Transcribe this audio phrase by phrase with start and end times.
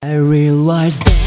[0.00, 1.17] I realized that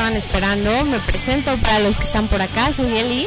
[0.00, 0.84] estaban esperando.
[0.86, 2.72] Me presento para los que están por acá.
[2.72, 3.26] Soy Eli.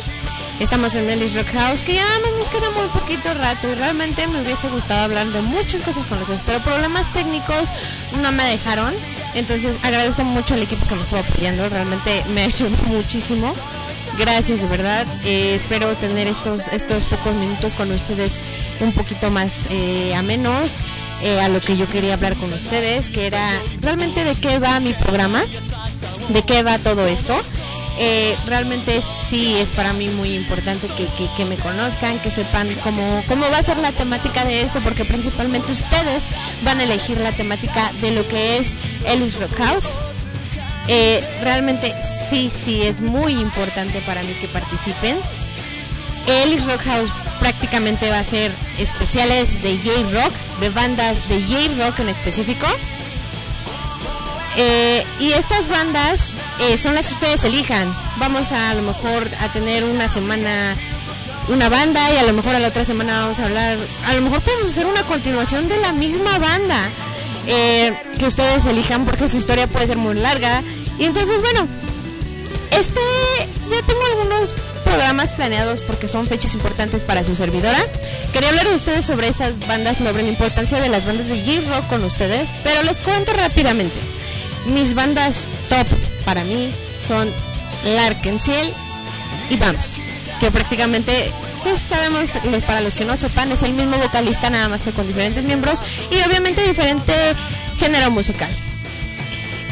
[0.59, 4.25] Estamos en Eli's Rock House, que ya no nos queda muy poquito rato y realmente
[4.27, 7.71] me hubiese gustado hablar de muchas cosas con ustedes, pero problemas técnicos
[8.21, 8.91] no me dejaron.
[9.35, 13.53] Entonces agradezco mucho al equipo que me estuvo apoyando, realmente me ayudó muchísimo.
[14.17, 15.05] Gracias, de verdad.
[15.25, 18.41] Eh, espero tener estos, estos pocos minutos con ustedes
[18.79, 20.77] un poquito más eh, amenos
[21.21, 23.47] eh, a lo que yo quería hablar con ustedes, que era
[23.81, 25.41] realmente de qué va mi programa,
[26.33, 27.39] de qué va todo esto.
[27.99, 30.87] Eh, realmente sí es para mí muy importante
[31.37, 35.05] que, me conozcan, que sepan cómo, cómo va a ser la temática de esto, porque
[35.05, 36.25] principalmente ustedes
[36.63, 38.73] van a elegir la temática de lo que es
[39.05, 39.93] Ellis Rock House.
[40.87, 41.93] Eh, realmente
[42.29, 45.15] sí, sí es muy importante para mí que participen.
[46.27, 52.09] Ellis Rock House prácticamente va a ser especiales de J-Rock, de bandas de J-Rock en
[52.09, 52.65] específico.
[54.55, 57.93] Eh, y estas bandas eh, son las que ustedes elijan.
[58.17, 60.75] Vamos a, a lo mejor a tener una semana
[61.49, 63.77] una banda y a lo mejor a la otra semana vamos a hablar,
[64.07, 66.89] a lo mejor podemos hacer una continuación de la misma banda
[67.47, 70.61] eh, que ustedes elijan porque su historia puede ser muy larga.
[70.99, 71.67] Y entonces, bueno,
[72.71, 73.01] este,
[73.69, 74.53] ya tengo algunos
[74.83, 77.79] programas planeados porque son fechas importantes para su servidora.
[78.31, 81.87] Quería hablar de ustedes sobre esas bandas, sobre la importancia de las bandas de J-Rock
[81.87, 84.12] con ustedes, pero les cuento rápidamente.
[84.67, 85.87] Mis bandas top
[86.25, 86.71] para mí
[87.05, 87.29] son
[87.95, 88.73] Larkensiel
[89.49, 89.95] y Bams,
[90.39, 91.31] que prácticamente,
[91.63, 94.91] pues sabemos, les- para los que no sepan, es el mismo vocalista, nada más que
[94.91, 95.81] con diferentes miembros
[96.11, 97.13] y obviamente diferente
[97.77, 98.49] género musical.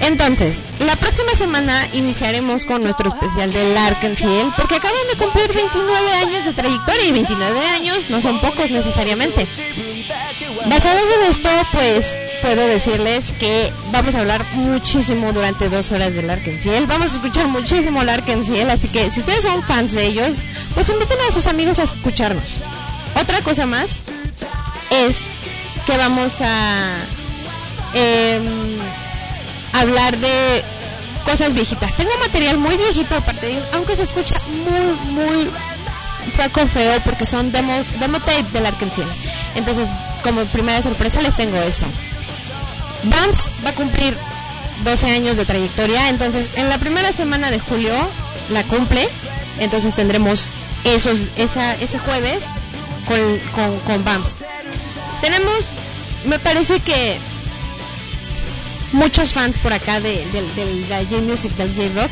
[0.01, 6.13] Entonces, la próxima semana iniciaremos con nuestro especial de Larkensiel, porque acaban de cumplir 29
[6.15, 9.47] años de trayectoria y 29 años no son pocos necesariamente.
[10.65, 16.23] Basados en esto, pues puedo decirles que vamos a hablar muchísimo durante dos horas de
[16.23, 16.87] Larkensiel.
[16.87, 20.41] Vamos a escuchar muchísimo Larkensiel, así que si ustedes son fans de ellos,
[20.73, 22.59] pues inviten a sus amigos a escucharnos.
[23.19, 23.99] Otra cosa más
[25.07, 25.23] es
[25.85, 27.05] que vamos a
[27.93, 28.77] em,
[29.73, 30.63] hablar de
[31.25, 31.95] cosas viejitas.
[31.95, 35.49] Tengo material muy viejito aparte de ellos, aunque se escucha muy, muy
[36.37, 39.05] poco feo porque son demo, demo tape del Arkansas.
[39.55, 39.89] Entonces,
[40.23, 41.85] como primera sorpresa les tengo eso.
[43.03, 44.15] Bams va a cumplir
[44.83, 47.93] 12 años de trayectoria, entonces en la primera semana de julio
[48.51, 49.07] la cumple,
[49.59, 50.47] entonces tendremos
[50.83, 52.45] esos, ese jueves
[53.07, 53.19] con,
[53.53, 54.43] con, con Bams.
[55.21, 55.67] Tenemos,
[56.25, 57.17] me parece que
[58.93, 62.11] muchos fans por acá de, del de la J-Music, del J-Rock,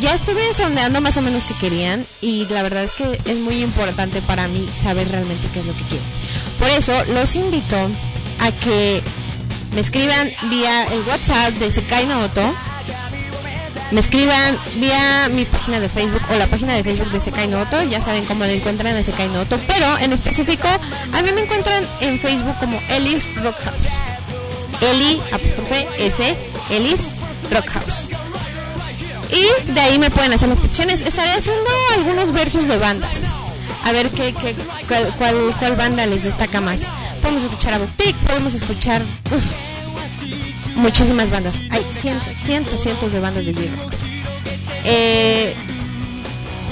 [0.00, 3.62] ya estuve sondeando más o menos que querían y la verdad es que es muy
[3.62, 6.06] importante para mí saber realmente qué es lo que quieren.
[6.58, 7.76] Por eso los invito
[8.40, 9.02] a que
[9.72, 12.54] me escriban vía el WhatsApp de Sekai no Oto,
[13.90, 17.60] me escriban vía mi página de Facebook o la página de Facebook de Sekai no
[17.60, 21.32] Oto, ya saben cómo lo encuentran en Sekai no Oto, pero en específico a mí
[21.34, 23.88] me encuentran en Facebook como Ellis Rockhouse.
[24.80, 26.36] Eli, apóstrofe S,
[26.70, 27.10] Ellis
[27.50, 28.08] Rockhouse.
[29.30, 31.02] Y de ahí me pueden hacer las peticiones.
[31.02, 33.18] Estaré haciendo algunos versos de bandas.
[33.84, 34.54] A ver qué, qué-
[34.88, 36.88] cuál, cuál, cuál banda les destaca más.
[37.22, 39.02] Podemos escuchar a Boutique, podemos escuchar
[40.76, 41.54] muchísimas bandas.
[41.70, 43.92] Hay cientos, cientos, cientos de bandas de J-Rock.
[44.84, 45.54] Eh,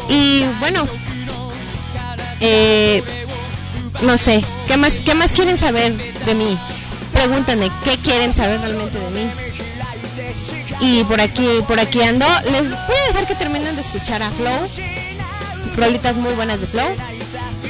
[0.08, 0.86] y bueno,
[2.40, 3.02] eh,
[4.02, 6.58] no sé, ¿qué más, ¿qué más quieren saber de mí?
[7.12, 9.30] Pregúntenme, ¿qué quieren saber realmente de mí?
[10.80, 12.26] Y por aquí, por aquí ando.
[12.50, 14.68] Les voy a dejar que terminen de escuchar a Flow.
[15.76, 16.88] Rolitas muy buenas de Flow.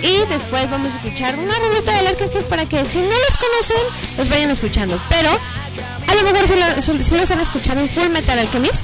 [0.02, 3.38] Y después vamos a escuchar una ruleta de las canciones para que si no las
[3.38, 5.00] conocen, los vayan escuchando.
[5.08, 8.82] Pero a lo mejor si, lo, los han escuchado en Full Metal Alchemist,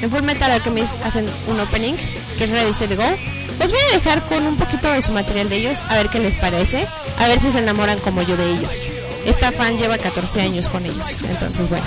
[0.00, 1.94] en Full Metal Alchemist hacen un opening
[2.38, 3.16] que es revista Steady Go.
[3.58, 6.18] Los voy a dejar con un poquito de su material de ellos, a ver qué
[6.18, 6.86] les parece,
[7.18, 8.88] a ver si se enamoran como yo de ellos.
[9.26, 11.86] Esta fan lleva 14 años con ellos, entonces bueno,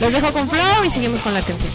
[0.00, 1.72] los dejo con Flow y seguimos con la canción.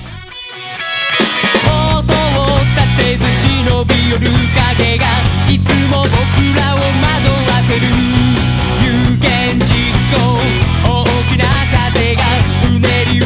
[5.92, 6.14] 僕
[6.56, 7.86] らを惑わせる。
[8.82, 9.68] 有言実
[10.14, 10.16] 行。
[10.84, 10.88] 大
[11.28, 12.22] きな風が
[12.76, 13.26] うねりを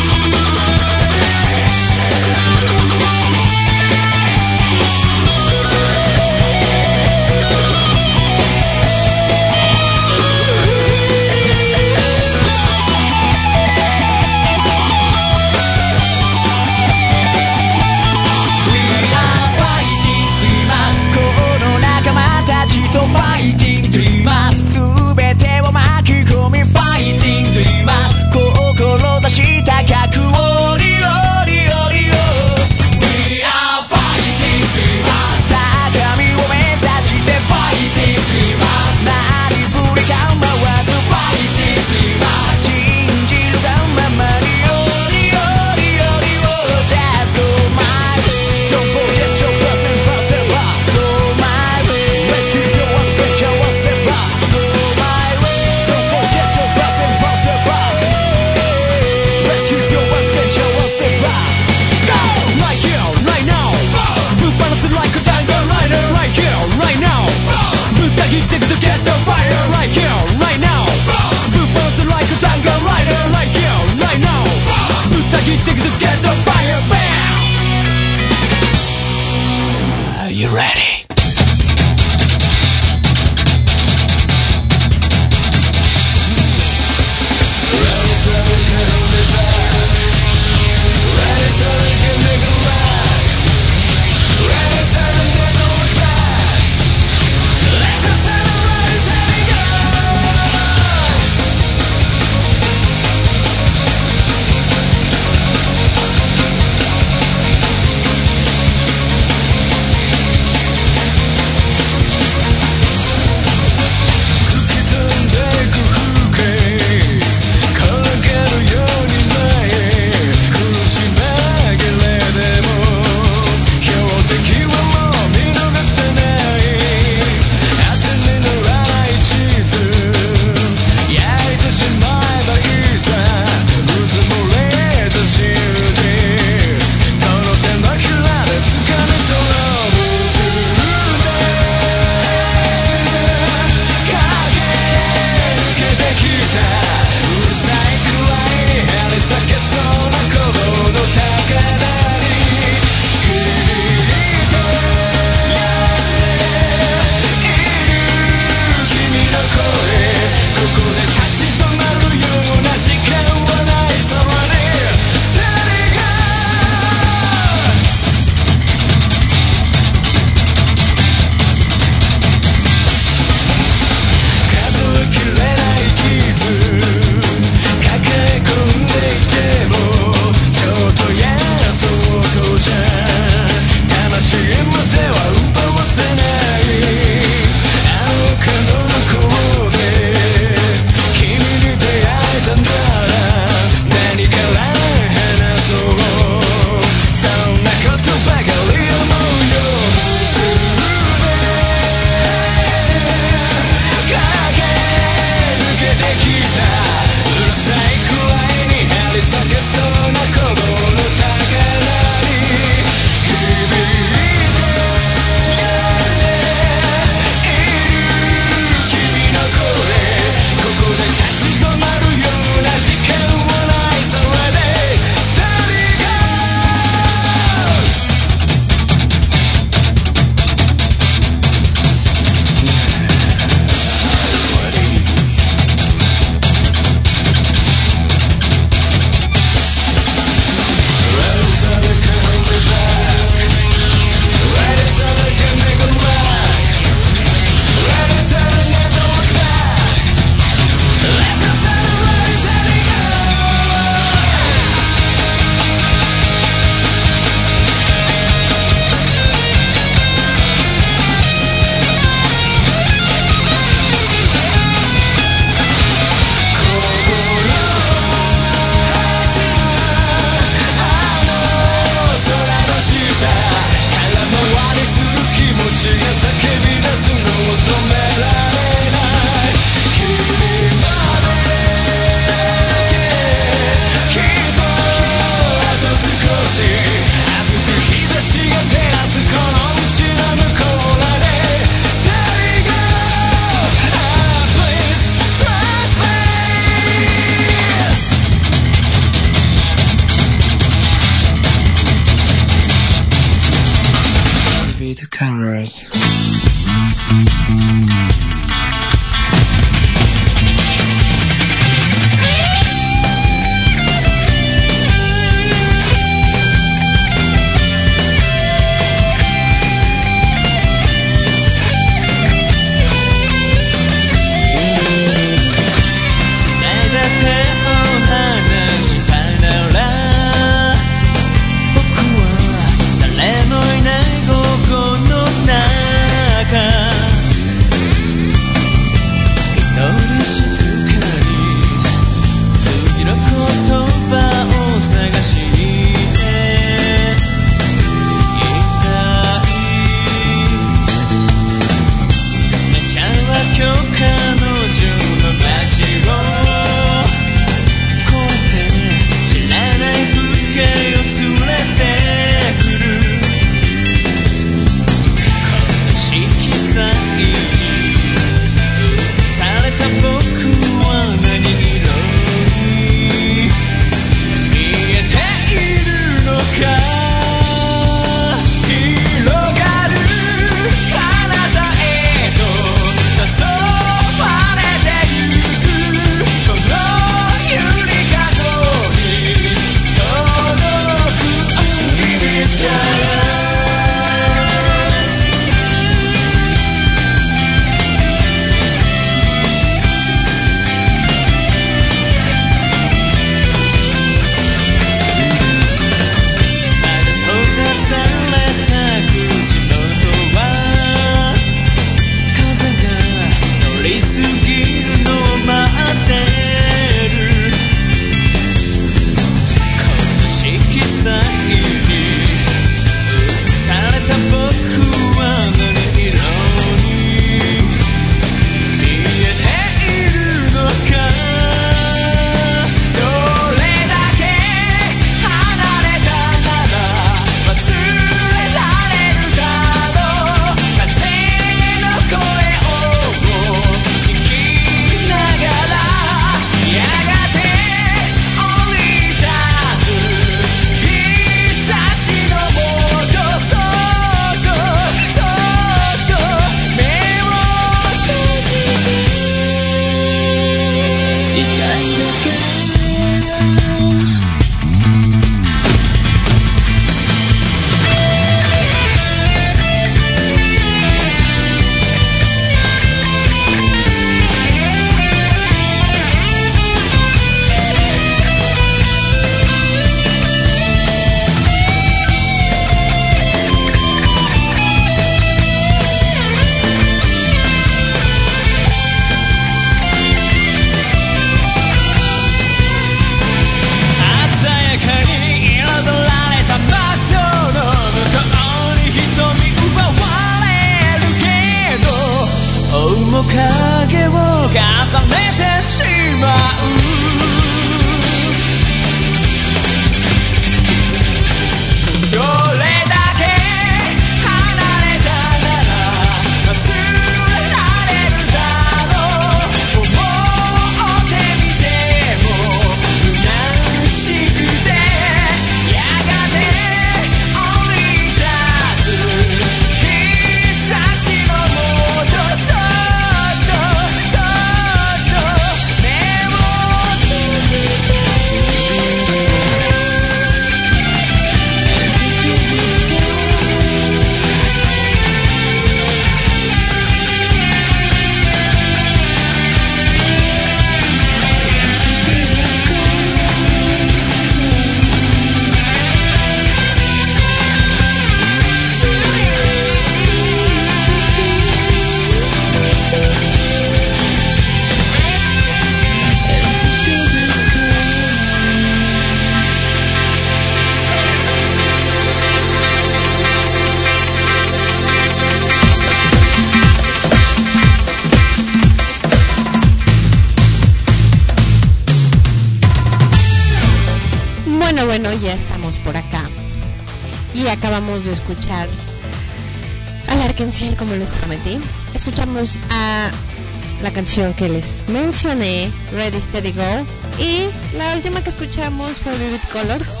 [594.12, 596.84] que les mencioné, Ready Steady Go.
[597.18, 600.00] Y la última que escuchamos fue Vivid Colors.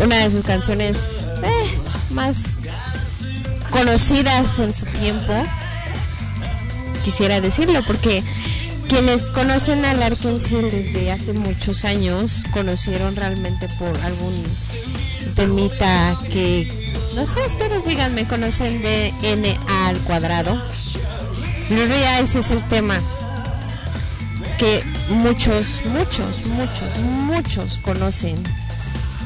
[0.00, 1.78] Una de sus canciones eh,
[2.10, 2.36] más
[3.70, 5.32] conocidas en su tiempo.
[7.02, 8.22] Quisiera decirlo porque
[8.88, 14.44] quienes conocen al Arkansas desde hace muchos años conocieron realmente por algún
[15.34, 16.68] temita que
[17.16, 20.56] no sé ustedes díganme conocen de n al cuadrado
[21.74, 22.98] Blurry Eyes es el tema
[24.58, 28.36] que muchos muchos muchos muchos conocen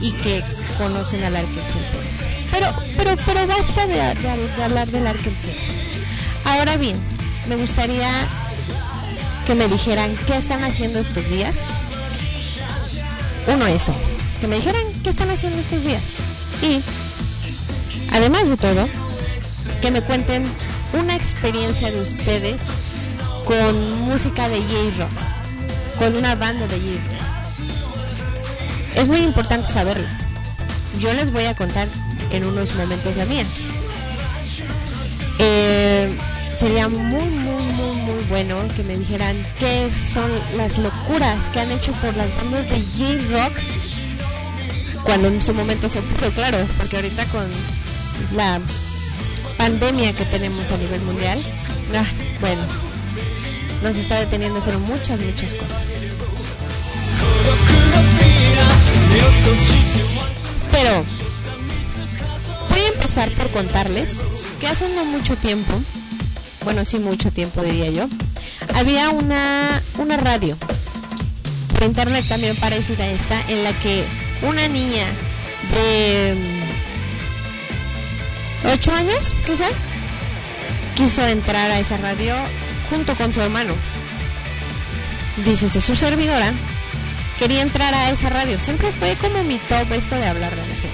[0.00, 0.43] y que
[0.78, 5.52] conocen al Arkansas pero pero pero basta de, de, de hablar del Arkansas
[6.45, 6.97] ahora bien
[7.49, 8.09] me gustaría
[9.49, 11.55] que me dijeran qué están haciendo estos días.
[13.46, 13.94] Uno, eso,
[14.42, 16.18] que me dijeran qué están haciendo estos días.
[16.62, 16.83] Y,
[18.12, 18.87] además de todo,
[19.81, 20.44] que me cuenten
[20.92, 22.68] una experiencia de ustedes
[23.44, 27.18] con música de J-Rock, con una banda de J-Rock.
[28.96, 30.07] Es muy importante saberlo.
[30.98, 31.88] Yo les voy a contar
[32.31, 33.44] en unos momentos la mía.
[35.38, 36.16] Eh,
[36.57, 41.70] sería muy, muy, muy, muy bueno que me dijeran qué son las locuras que han
[41.70, 43.53] hecho por las bandas de J-Rock
[45.05, 47.48] cuando en su momento se pudo, claro, porque ahorita con
[48.35, 48.61] la
[49.59, 51.38] pandemia que tenemos a nivel mundial,
[51.94, 52.07] ah,
[52.40, 52.62] bueno,
[53.83, 56.12] nos está deteniendo hacer muchas, muchas cosas.
[60.73, 61.05] Pero
[62.71, 64.21] voy a empezar por contarles
[64.61, 65.75] que hace no mucho tiempo
[66.68, 68.09] bueno, sí mucho tiempo diría yo,
[68.75, 70.57] había una, una radio
[71.73, 74.05] por internet también parecida a esta, en la que
[74.42, 75.05] una niña
[75.73, 76.58] de
[78.70, 79.66] 8 años, quizá,
[80.94, 82.35] quiso entrar a esa radio
[82.90, 83.72] junto con su hermano.
[85.44, 86.52] Dícese, su servidora
[87.38, 88.59] quería entrar a esa radio.
[88.61, 90.88] Siempre fue como mi top esto de hablar de la gente.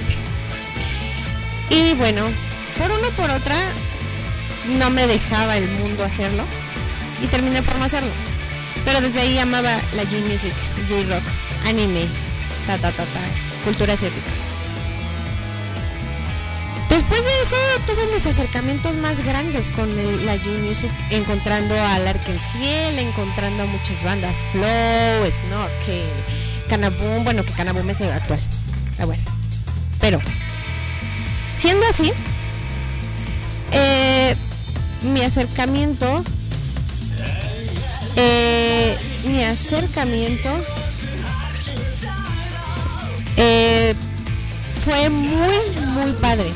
[1.70, 2.28] Y bueno,
[2.78, 3.56] por una por otra,
[4.78, 6.44] no me dejaba el mundo hacerlo
[7.22, 8.10] y terminé por no hacerlo.
[8.84, 10.52] Pero desde ahí amaba la J-Music,
[10.88, 11.24] J-Rock,
[11.66, 12.06] anime,
[12.66, 13.20] ta ta ta ta,
[13.64, 14.43] cultura asiática.
[16.94, 17.56] Después de eso
[17.88, 19.88] tuve mis acercamientos más grandes con
[20.24, 26.14] la J-Music, encontrando al Arkenciel, encontrando a muchas bandas, Flow, Snorkel,
[26.68, 28.38] Canaboom, bueno que Canaboom es el actual,
[29.00, 29.24] ah, bueno.
[30.00, 30.20] Pero,
[31.56, 32.12] siendo así,
[33.72, 34.36] eh,
[35.02, 36.22] mi acercamiento
[38.14, 40.48] eh, mi acercamiento
[43.36, 43.96] eh,
[44.78, 45.58] fue muy
[45.96, 46.52] muy padre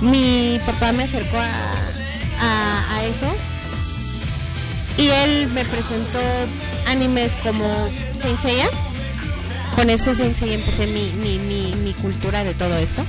[0.00, 3.26] mi papá me acercó a, a, eso
[4.96, 6.20] y él me presentó
[6.88, 7.68] animes como
[8.20, 8.68] Senseiya
[9.74, 11.38] con ese Sensei empecé mi, mi,
[11.82, 13.04] mi, cultura de todo esto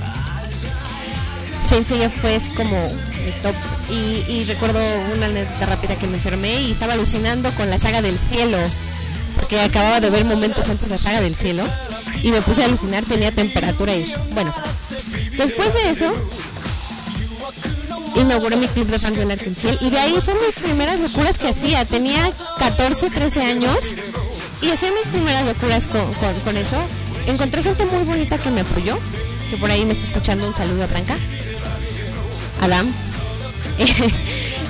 [1.68, 2.76] Sensei fue como
[3.24, 3.54] mi top
[3.90, 4.80] y, y, recuerdo
[5.14, 8.58] una anécdota rápida que me enfermé y estaba alucinando con la saga del cielo
[9.36, 11.64] porque acababa de ver momentos antes de la saga del cielo
[12.22, 14.18] y me puse a alucinar, tenía temperatura y eso.
[14.32, 14.54] Bueno,
[15.36, 16.12] después de eso
[18.20, 21.48] inauguré mi club de fans del Arkenciel y de ahí fueron mis primeras locuras que
[21.48, 21.84] hacía.
[21.84, 23.96] Tenía 14, 13 años
[24.60, 26.76] y hacía mis primeras locuras con eso.
[27.26, 28.98] Encontré gente muy bonita que me apoyó,
[29.50, 30.46] que por ahí me está escuchando.
[30.46, 31.16] Un saludo a Blanca.
[32.60, 32.92] Adam.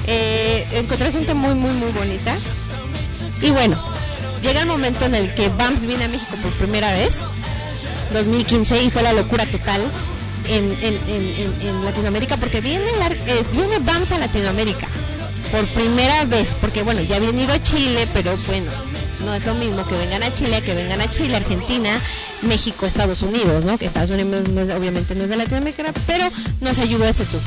[0.07, 2.37] eh, encontré gente muy, muy, muy bonita.
[3.43, 3.83] Y bueno,
[4.43, 7.23] llega el momento en el que BAMS viene a México por primera vez,
[8.13, 9.83] 2015, y fue la locura total
[10.53, 13.45] en, en, en, Latinoamérica, porque viene, la, eh,
[14.15, 14.87] a Latinoamérica
[15.51, 18.71] por primera vez, porque bueno, ya habían ido a Chile, pero bueno,
[19.25, 21.91] no es lo mismo que vengan a Chile, que vengan a Chile, Argentina,
[22.43, 23.77] México, Estados Unidos, ¿no?
[23.79, 26.29] Que Estados Unidos no es, obviamente no es de Latinoamérica, pero
[26.61, 27.43] nos ayudó ese tour.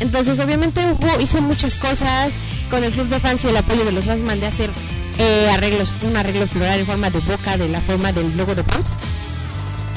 [0.00, 2.30] Entonces, obviamente hubo, hice muchas cosas
[2.70, 4.70] con el club de fans y el apoyo de los fans mandé a hacer
[5.18, 8.62] eh, arreglos, un arreglo floral en forma de boca de la forma del logo de
[8.62, 8.94] fans.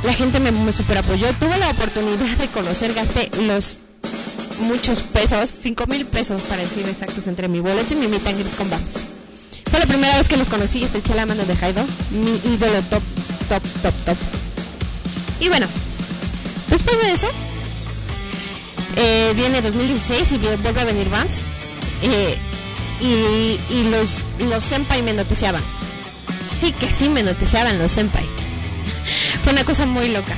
[0.04, 3.84] La gente me, me super apoyó, tuve la oportunidad de conocer, gasté los
[4.62, 8.70] muchos pesos, 5 mil pesos para decir exactos entre mi boleto y mi meet con
[8.70, 9.00] BAMS.
[9.70, 12.82] Fue la primera vez que los conocí y estreché la mano de Haido, mi ídolo
[12.90, 13.02] top,
[13.50, 14.18] top, top, top.
[15.40, 15.68] Y bueno,
[16.70, 17.28] después de eso,
[18.98, 21.40] eh, viene 2016 y vuelve a venir BAMS.
[22.04, 22.38] Eh,
[23.02, 25.62] y, y, los, los senpai me noticiaban.
[26.44, 28.28] Sí que sí me noticiaban los senpai.
[29.44, 30.34] Fue una cosa muy loca.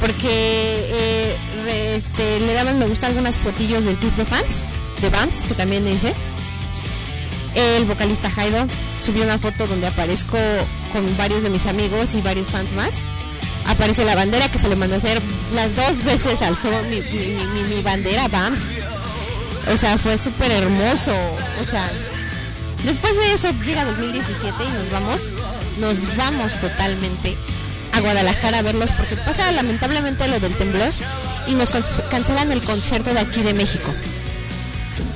[0.00, 1.36] Porque eh,
[1.96, 4.64] este, le daban me gusta algunas fotillos del club de fans,
[5.02, 6.14] de Bams, que también hice.
[7.54, 8.66] El vocalista Jaido
[9.04, 10.38] subió una foto donde aparezco
[10.92, 12.94] con varios de mis amigos y varios fans más.
[13.66, 15.20] Aparece la bandera que se le mandó a hacer
[15.54, 18.68] las dos veces alzó mi, mi- mi- mi bandera Bams.
[19.72, 21.12] O sea, fue súper hermoso.
[21.60, 21.86] O sea,
[22.84, 25.28] después de eso llega 2017 y nos vamos,
[25.78, 27.36] nos vamos totalmente
[27.92, 30.90] a Guadalajara a verlos porque pasa lamentablemente lo del temblor
[31.46, 31.70] y nos
[32.10, 33.92] cancelan el concierto de aquí de México.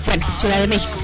[0.07, 0.99] Bueno, Ciudad de México.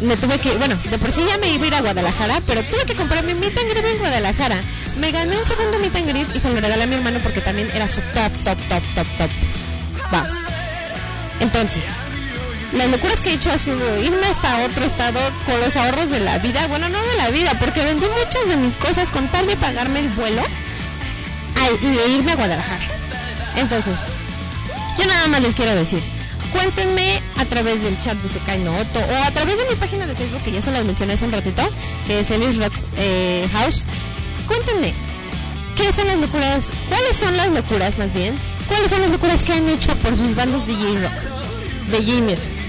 [0.00, 2.62] Me tuve que, bueno, de por sí ya me iba a ir a Guadalajara, pero
[2.62, 4.56] tuve que comprar mi meet and greet en Guadalajara.
[5.00, 7.40] Me gané un segundo meet and greet y se lo regalé a mi hermano porque
[7.40, 9.30] también era su top, top, top, top, top.
[10.12, 10.32] Vamos.
[11.40, 11.84] Entonces,
[12.72, 16.20] las locuras que he hecho ha sido irme hasta otro estado con los ahorros de
[16.20, 16.66] la vida.
[16.66, 20.00] Bueno, no de la vida, porque vendí muchas de mis cosas con tal de pagarme
[20.00, 20.42] el vuelo
[21.82, 22.84] y de irme a Guadalajara.
[23.56, 23.94] Entonces,
[24.98, 26.02] yo nada más les quiero decir,
[26.52, 30.06] cuéntenme a través del chat de Sekai no Oto o a través de mi página
[30.06, 31.68] de Facebook, que ya se las mencioné hace un ratito,
[32.06, 33.86] que es Elis Rock eh, House.
[34.46, 34.94] Cuéntenme,
[35.76, 36.70] ¿qué son las locuras?
[36.88, 38.34] ¿Cuáles son las locuras más bien?
[38.66, 41.37] ¿Cuáles son las locuras que han hecho por sus bandas de J-Rock?
[41.90, 42.68] De J-Music.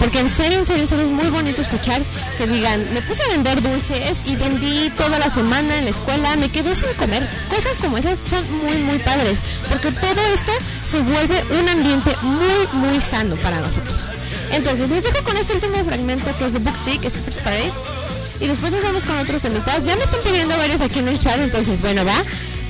[0.00, 2.00] Porque en serio, en serio, en serio es muy bonito escuchar
[2.38, 6.36] que digan, me puse a vender dulces y vendí toda la semana en la escuela,
[6.36, 7.28] me quedé sin comer.
[7.54, 9.40] Cosas como esas son muy, muy padres.
[9.68, 10.52] Porque todo esto
[10.86, 14.14] se vuelve un ambiente muy, muy sano para nosotros.
[14.52, 17.72] Entonces, les dejo con este último fragmento que es de Book Tick, Steppers Parade.
[18.40, 19.84] Y después nos vamos con otros temitas.
[19.84, 22.24] Ya me están pidiendo varios aquí en el chat, entonces, bueno, va.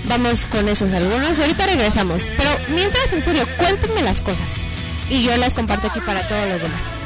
[0.07, 1.39] Vamos con esos algunos.
[1.39, 2.33] Ahorita regresamos.
[2.37, 4.65] Pero mientras, en serio, cuéntenme las cosas
[5.11, 7.03] y yo las comparto aquí para todos los demás.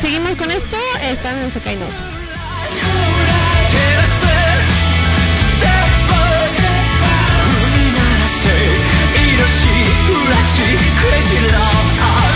[0.00, 1.92] Seguimos con esto, están en Sekai Noto.
[11.02, 12.31] Crazy love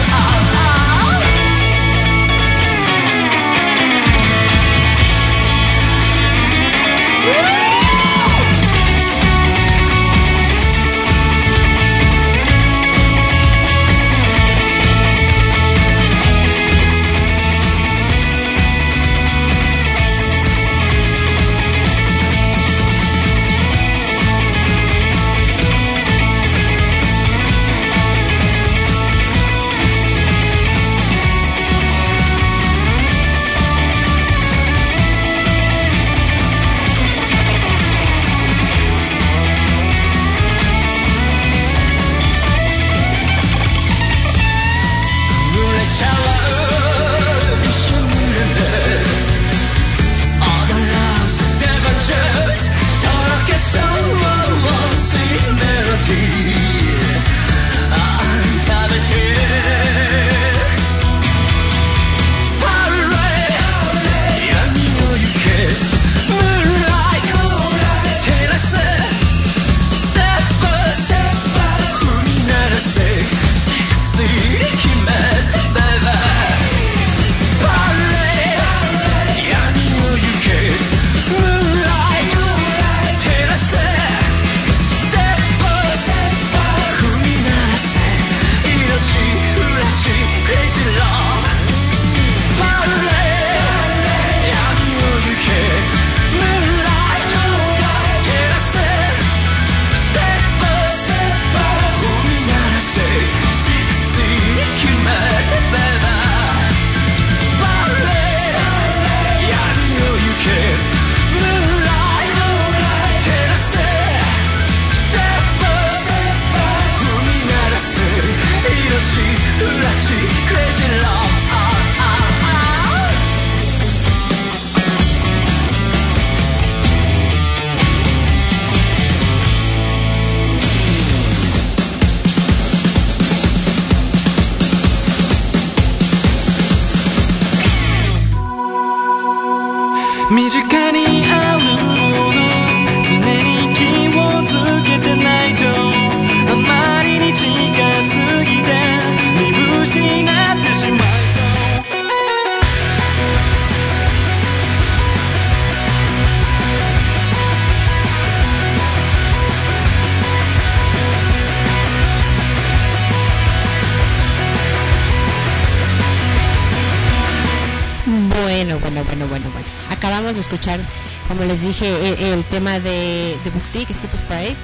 [172.57, 174.57] tema de, de Booktick, es tipo Sprite.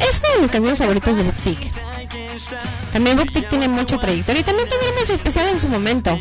[0.00, 1.58] Es una de mis canciones favoritas de Booktick.
[2.94, 6.18] También Booktick tiene mucha trayectoria y también tendremos especial en su momento.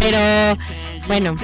[0.00, 0.58] Pero
[1.06, 1.36] bueno,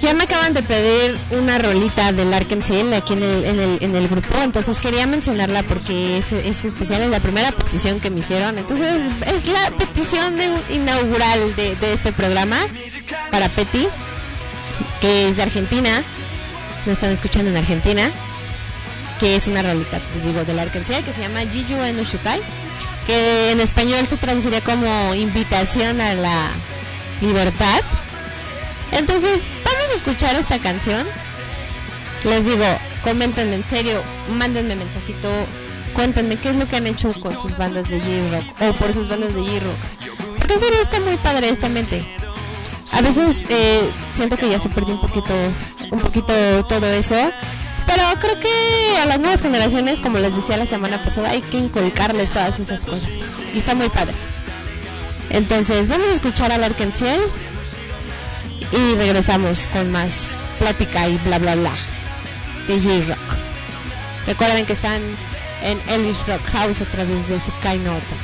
[0.00, 3.94] ya me acaban de pedir una rolita del Arkansas aquí en el, en el, en
[3.94, 8.20] el grupo, entonces quería mencionarla porque es, es especial, es la primera petición que me
[8.20, 8.56] hicieron.
[8.56, 12.56] Entonces es la petición de, inaugural de, de este programa
[13.30, 13.86] para Petty,
[15.02, 16.02] que es de Argentina.
[16.86, 18.10] Nos están escuchando en Argentina
[19.22, 22.40] que es una rolita, les digo, de la Arkansas, que se llama Jiyu en Shutai,
[23.06, 26.48] que en español se traduciría como invitación a la
[27.20, 27.82] libertad.
[28.90, 31.06] Entonces, vamos a escuchar esta canción.
[32.24, 32.64] Les digo,
[33.04, 34.02] coméntenme en serio,
[34.38, 35.30] mándenme mensajito,
[35.94, 39.08] cuéntenme qué es lo que han hecho con sus bandas de J-Rock o por sus
[39.08, 39.78] bandas de J-Rock.
[40.38, 42.04] Porque en serio está muy padre esta mente.
[42.92, 45.34] A veces eh, siento que ya se perdió un poquito,
[45.90, 46.32] un poquito
[46.66, 47.16] todo eso
[47.86, 51.58] pero creo que a las nuevas generaciones, como les decía la semana pasada, hay que
[51.58, 53.10] inculcarles todas esas cosas.
[53.54, 54.14] Y está muy padre.
[55.30, 57.18] Entonces, vamos a escuchar al Arkansas
[58.72, 61.72] y regresamos con más plática y bla bla bla
[62.68, 63.36] de J-Rock.
[64.26, 65.02] Recuerden que están
[65.62, 68.21] en Ellis Rock House a través de Sekai Noto.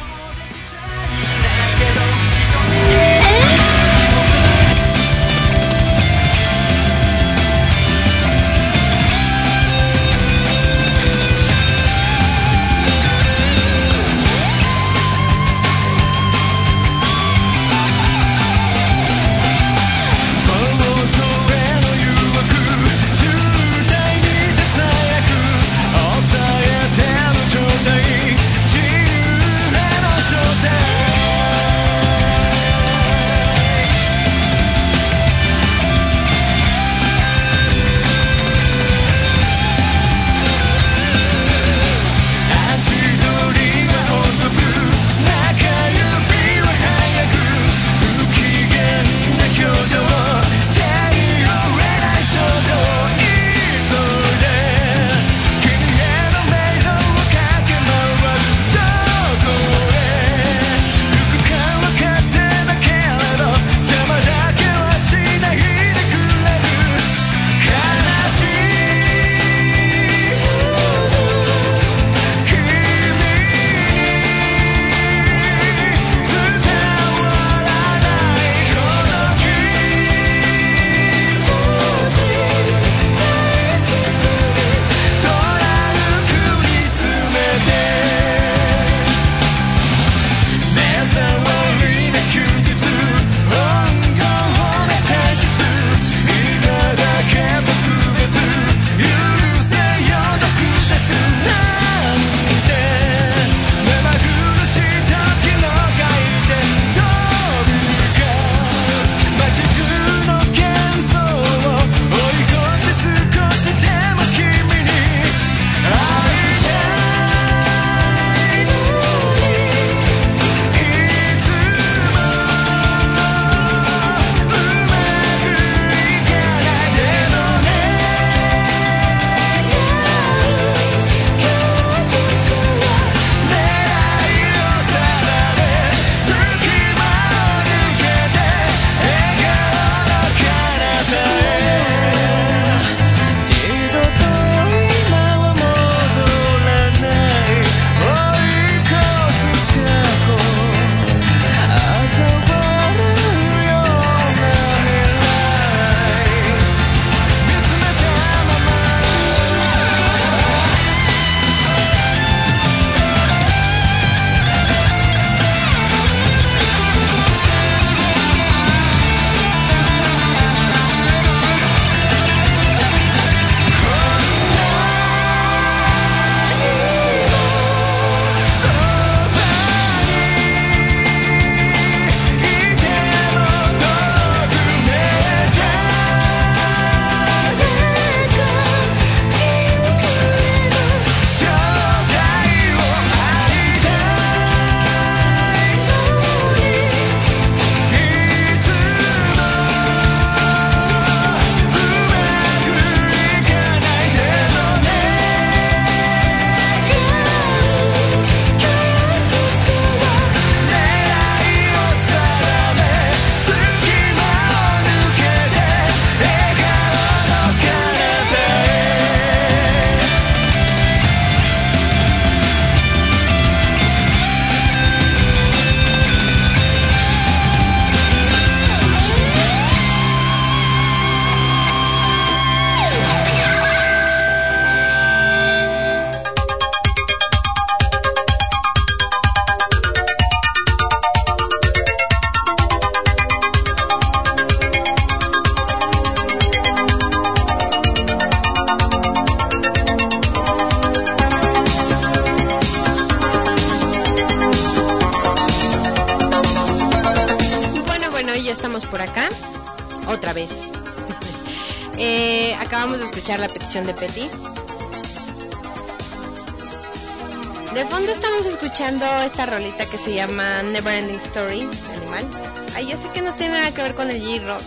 [273.94, 274.62] Con el J-Rock.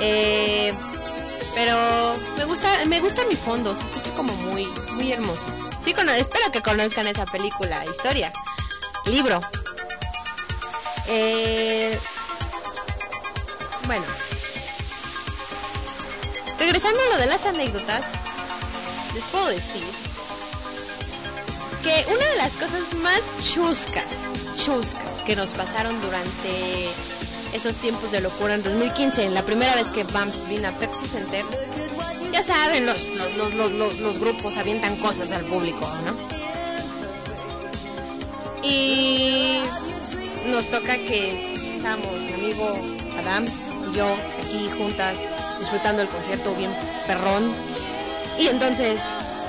[0.00, 0.72] Eh,
[1.54, 1.76] pero
[2.36, 5.46] me gusta, me gusta mi fondo, se escucha como muy, muy hermoso.
[5.84, 8.32] Sí, cono- espero que conozcan esa película, historia,
[9.06, 9.40] libro.
[11.08, 11.98] Eh,
[13.86, 14.04] bueno,
[16.58, 18.04] regresando a lo de las anécdotas,
[19.14, 19.84] les puedo decir
[21.82, 24.04] que una de las cosas más chuscas,
[24.58, 26.88] chuscas que nos pasaron durante
[27.54, 31.44] esos tiempos de locura en 2015, la primera vez que Bumps vino a Pepsi Center,
[32.32, 36.14] ya saben, los, grupos avientan cosas al público, ¿no?
[38.68, 39.60] Y
[40.46, 42.76] nos toca que estábamos mi amigo
[43.20, 44.06] Adam y yo
[44.42, 45.14] aquí juntas
[45.60, 46.74] disfrutando el concierto bien
[47.06, 47.44] perrón.
[48.36, 49.00] Y entonces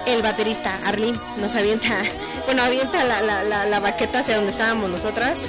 [0.05, 2.03] el baterista Arlene nos avienta,
[2.45, 5.45] bueno, avienta la, la baqueta hacia donde estábamos nosotras.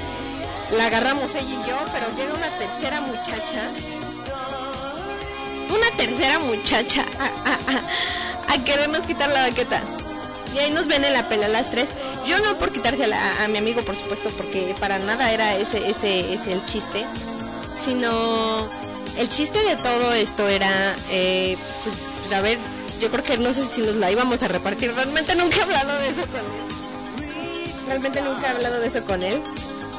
[0.76, 3.70] La agarramos ella y yo, pero llega una tercera muchacha.
[5.68, 7.04] Una tercera muchacha
[8.48, 9.80] a, querernos quitar la baqueta.
[10.54, 11.90] Y ahí nos ven en la pela las tres.
[12.26, 15.90] Yo no por quitársela a, a mi amigo, por supuesto, porque para nada era ese,
[15.90, 17.04] ese, ese el chiste.
[17.78, 18.68] Sino
[19.18, 22.58] el chiste de todo esto era, eh, pues, pues, a ver,
[23.00, 24.92] yo creo que no sé si nos la íbamos a repartir.
[24.94, 27.26] Realmente nunca he hablado de eso con él.
[27.86, 29.42] Realmente nunca he hablado de eso con él.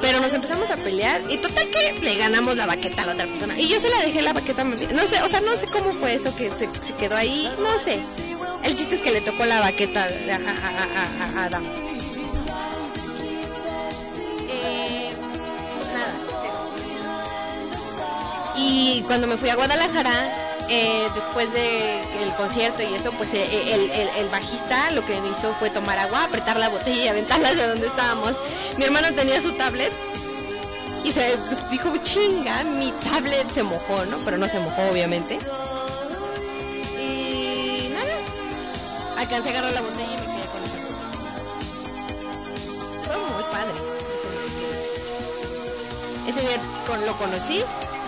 [0.08, 3.26] Pero nos empezamos a pelear y total que le ganamos la baqueta a la otra
[3.28, 3.60] persona.
[3.60, 6.14] Y yo se la dejé la baqueta, no sé, o sea, no sé cómo fue
[6.14, 8.00] eso que se, se quedó ahí, no sé.
[8.64, 11.66] El chiste es que le tocó la baqueta a, a- a- a- a Adam.
[14.50, 15.12] Eh,
[15.76, 16.14] pues nada,
[18.56, 23.90] y cuando me fui a Guadalajara, eh, después del concierto y eso, pues eh, el,
[23.92, 27.68] el- el bajista lo que hizo fue tomar agua, apretar la botella y aventarla de
[27.68, 28.34] donde estábamos.
[28.78, 29.92] Mi hermano tenía su tablet
[31.04, 31.38] y se
[31.72, 34.18] dijo, chinga, mi tablet se mojó, ¿no?
[34.26, 35.40] Pero no se mojó, obviamente.
[37.00, 38.16] Y nada,
[39.20, 40.78] alcancé a agarrar la botella y me quedé con esa.
[43.06, 43.74] Fue muy padre.
[46.28, 46.58] Ese día
[47.06, 47.64] lo conocí,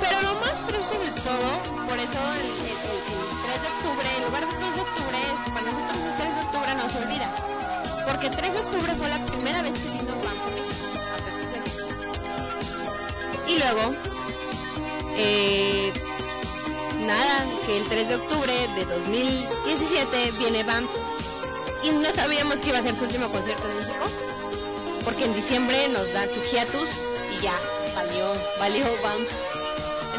[0.10, 1.50] pero lo más triste de todo,
[1.88, 5.20] por eso el, el- el- el 3 de octubre, en lugar de 2 de octubre,
[5.54, 7.30] para nosotros el 3 de octubre no se olvida.
[8.06, 10.50] Porque el 3 de octubre fue la primera vez que vino Vans a.
[13.50, 13.94] Y luego,
[15.18, 15.92] eh,
[17.06, 20.90] nada, que el 3 de octubre de 2017 viene Vans
[21.84, 24.06] y no sabíamos que iba a ser su último concierto en México
[25.06, 26.90] porque en diciembre nos dan su hiatus
[27.38, 27.58] y ya,
[27.96, 29.32] valió, valió Bumps.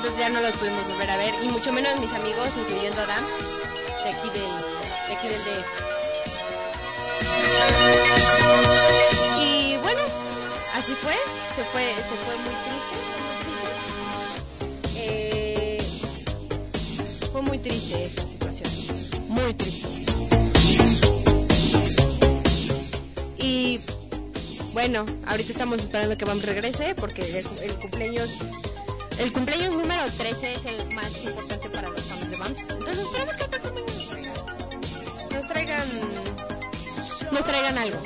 [0.01, 3.07] Entonces ya no los pudimos volver a ver, y mucho menos mis amigos, incluyendo a
[3.07, 3.23] Dan,
[4.03, 4.41] de aquí del,
[5.09, 5.69] de aquí del DF.
[9.43, 10.01] Y bueno,
[10.75, 11.13] así fue,
[11.55, 12.97] se fue, se fue muy triste,
[13.61, 13.69] muy
[14.49, 14.97] triste.
[14.97, 15.83] Eh,
[17.31, 18.71] fue muy triste esa situación,
[19.29, 19.87] muy triste.
[23.37, 23.81] Y
[24.73, 28.47] bueno, ahorita estamos esperando que Bam regrese porque el, el cumpleaños
[29.21, 32.71] el cumpleaños número 13 es el más importante para los fans de Bams.
[32.71, 33.75] Entonces esperamos que el próximo
[35.31, 35.89] nos traigan
[37.31, 37.99] nos traigan algo.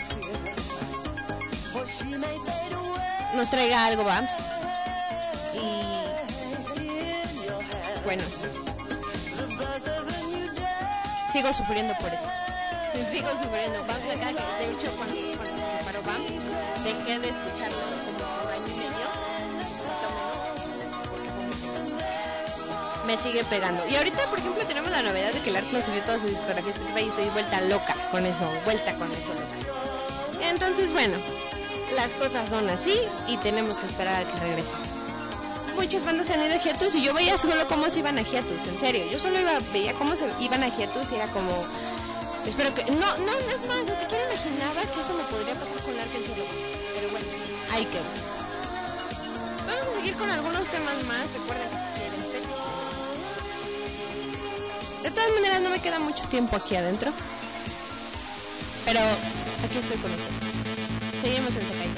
[3.35, 4.33] Nos traiga algo Bams.
[5.55, 5.95] Y
[8.05, 8.25] bueno,
[11.33, 12.29] sigo sufriendo por eso.
[13.13, 13.85] Sigo sufriendo.
[13.87, 16.31] Bams acá, de hecho cuando, cuando se separó Bams,
[16.83, 18.14] dejé de escucharlos
[23.07, 23.87] Me sigue pegando.
[23.87, 26.27] Y ahorita, por ejemplo, tenemos la novedad de que el Art nos subió toda su
[26.27, 29.33] discografía Spotify y estoy vuelta loca con eso, vuelta con eso.
[30.41, 31.17] Entonces, bueno,
[31.95, 32.99] las cosas son así
[33.29, 34.75] y tenemos que esperar a que regrese.
[35.77, 38.67] Muchas bandas han ido a hiatus y yo veía solo cómo se iban a hiatus,
[38.69, 39.05] en serio.
[39.11, 41.51] Yo solo iba, veía cómo se iban a hiatus y era como...
[42.47, 42.85] Espero que...
[42.85, 46.45] No, no, es más, ni siquiera imaginaba que eso me podría pasar con Arkansas Solo.
[46.95, 47.27] Pero bueno,
[47.73, 48.35] hay que ver.
[49.67, 51.33] Vamos a seguir con algunos temas más.
[51.33, 51.94] Recuerden
[55.05, 57.13] De todas maneras, no me queda mucho tiempo aquí adentro.
[58.87, 61.21] Pero aquí estoy con ustedes.
[61.21, 61.91] Seguimos en Secay.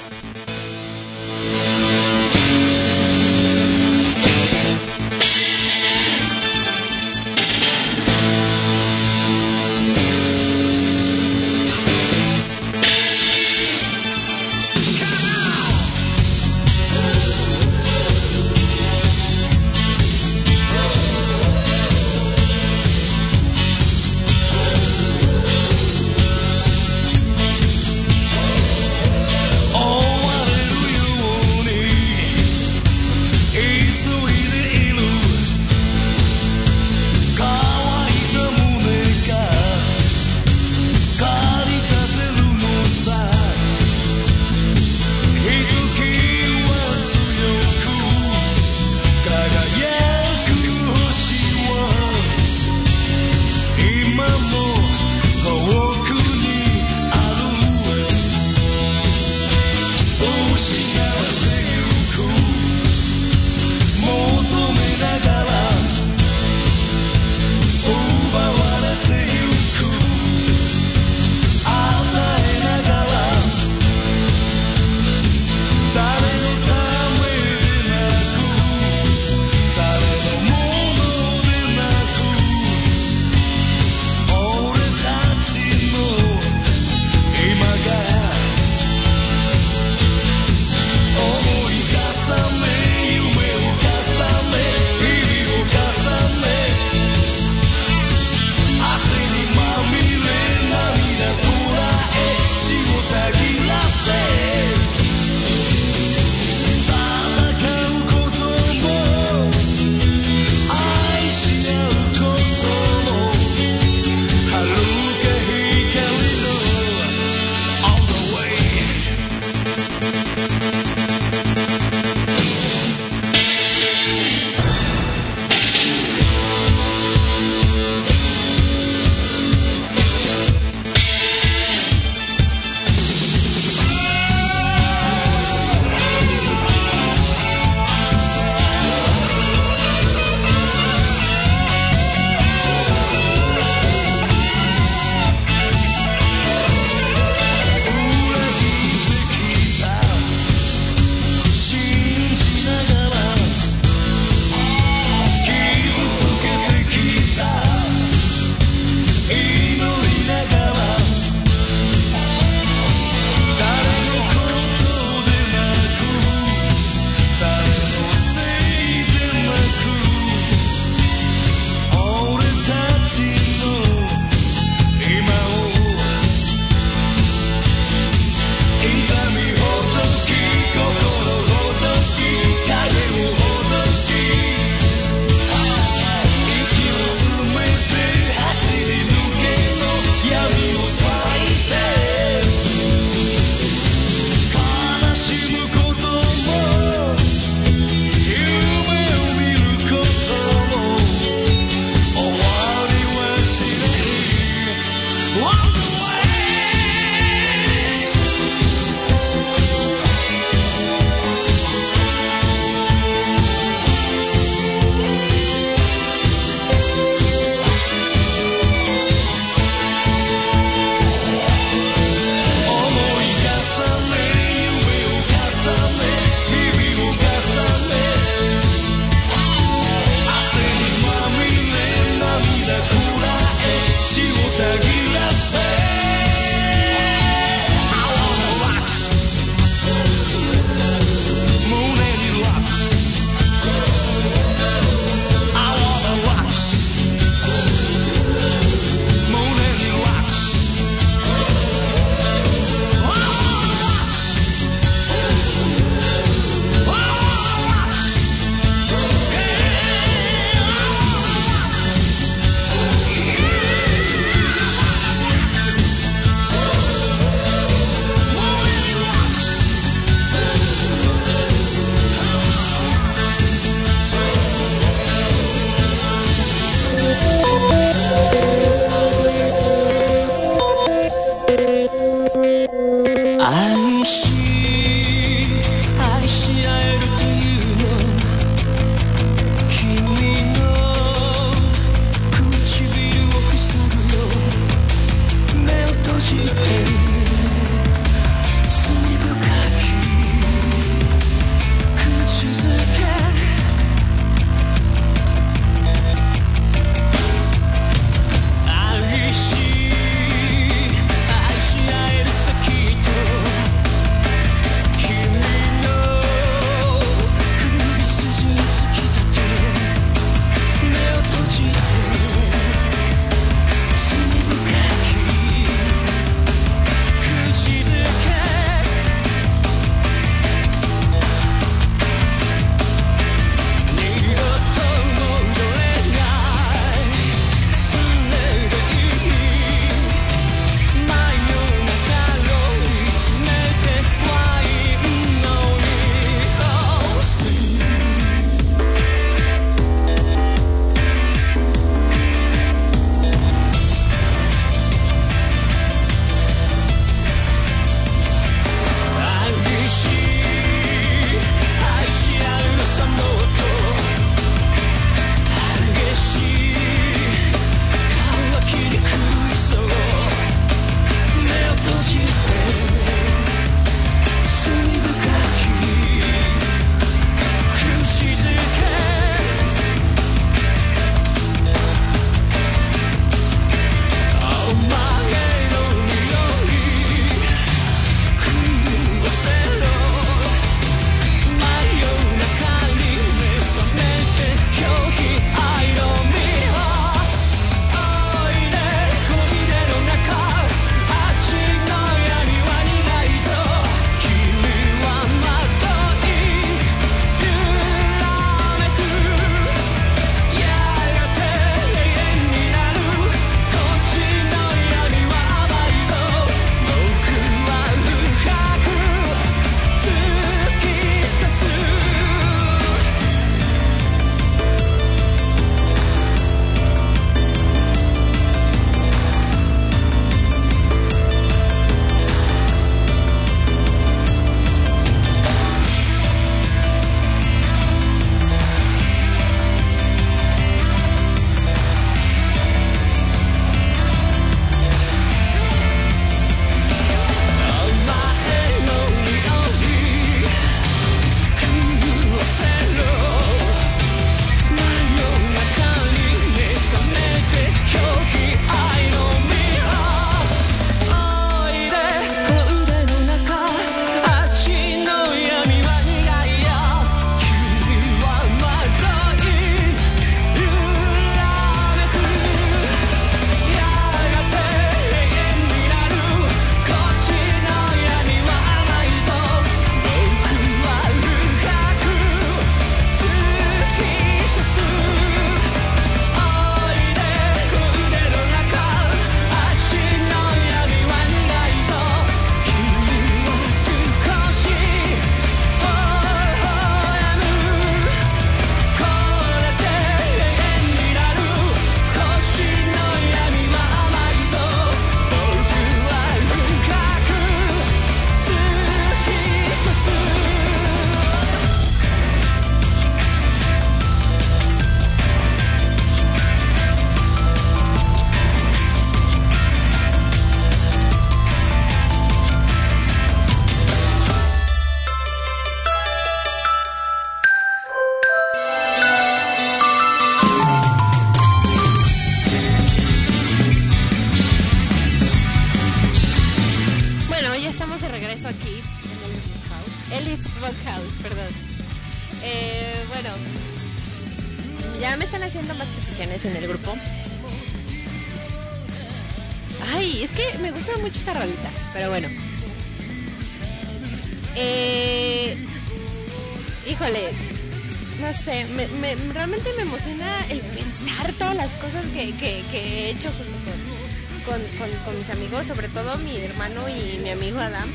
[565.63, 567.89] Sobre todo mi hermano y mi amigo Adam,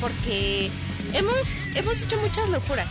[0.00, 0.70] porque
[1.12, 1.36] hemos,
[1.74, 2.88] hemos hecho muchas locuras.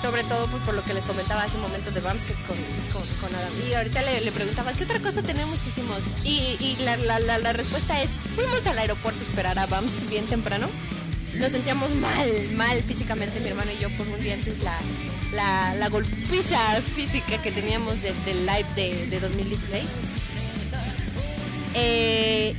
[0.00, 2.56] Sobre todo por, por lo que les comentaba hace un momento de Bams que con,
[2.92, 3.52] con, con Adam.
[3.68, 5.98] Y ahorita le, le preguntaba, ¿qué otra cosa tenemos que hicimos?
[6.22, 10.68] Y, y la, la, respuesta es, fuimos al aeropuerto a esperar a Bams bien temprano.
[11.34, 14.78] Nos sentíamos mal, mal físicamente, mi hermano y yo, por un día antes la,
[15.32, 16.58] la, la golpiza
[16.94, 19.82] física que teníamos de- del live de, de 2016.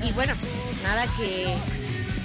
[0.10, 0.34] Y bueno,
[0.84, 1.55] nada que,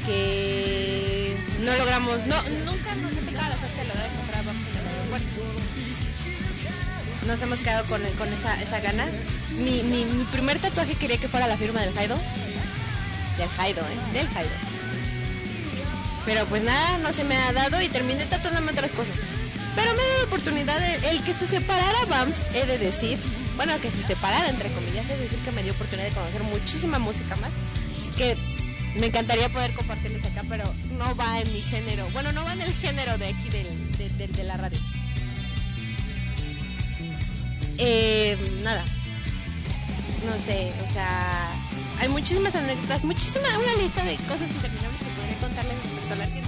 [0.06, 4.48] que no logramos, no, nunca nos ha tocado la suerte de lograr encontrar en
[4.80, 5.26] el aeropuerto.
[7.26, 9.06] Nos hemos quedado con, con esa, esa gana.
[9.58, 12.16] Mi, mi, primer tatuaje quería que fuera la firma del Jaido.
[13.38, 14.12] Del Jaido, ¿eh?
[14.12, 14.50] Del Jaido.
[16.24, 19.16] Pero pues nada, no se me ha dado y terminé tatuándome otras cosas.
[19.74, 23.18] Pero me dio la oportunidad el que se separara Bams, he de decir,
[23.56, 26.98] bueno, que se separara entre comillas, de decir que me dio oportunidad de conocer muchísima
[26.98, 27.50] música más,
[28.14, 28.36] que
[28.98, 30.64] me encantaría poder compartirles acá, pero
[30.98, 34.44] no va en mi género, bueno, no va en el género de aquí del, de,
[34.44, 34.78] la radio.
[37.78, 38.84] Eh, nada,
[40.26, 41.50] no sé, o sea,
[42.00, 46.42] hay muchísimas anécdotas, muchísima, una lista de cosas interminables que podría contarles respecto al arte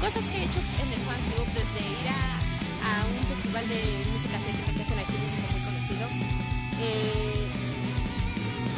[0.00, 2.42] Cosas que he hecho en el fan club, desde ir a,
[2.90, 3.80] a un festival de
[4.10, 6.08] música asiática que hacen aquí en muy conocido,
[6.82, 7.51] eh,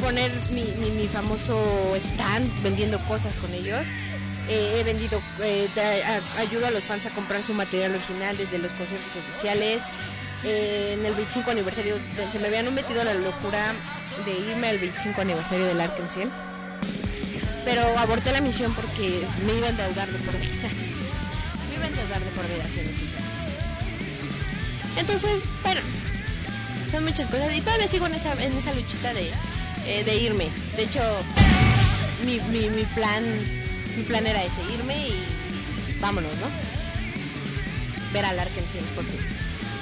[0.05, 1.57] poner mi, mi, famoso
[1.97, 3.87] stand vendiendo cosas con ellos.
[4.47, 5.67] Eh, he vendido, eh,
[6.05, 9.81] a- ayudo a los fans a comprar su material original desde los conciertos oficiales.
[10.43, 11.95] Eh, en el 25 aniversario,
[12.31, 13.73] se me habían metido la locura
[14.25, 16.27] de irme al 25 aniversario del Arkansas.
[17.65, 20.69] Pero aborté la misión porque me iba a endeudar de por vida.
[21.69, 23.05] me iba a endeudar de por vida haciendo eso.
[24.97, 25.81] Entonces, bueno,
[26.91, 27.55] son muchas cosas.
[27.57, 29.31] Y todavía sigo en en esa luchita de,
[29.85, 30.49] eh, de irme.
[30.75, 31.01] De hecho,
[32.25, 33.23] mi, mi, mi plan
[33.95, 35.25] mi plan era ese, irme y
[35.99, 36.47] vámonos, ¿no?
[38.11, 39.19] Ver al Arkansas por fin.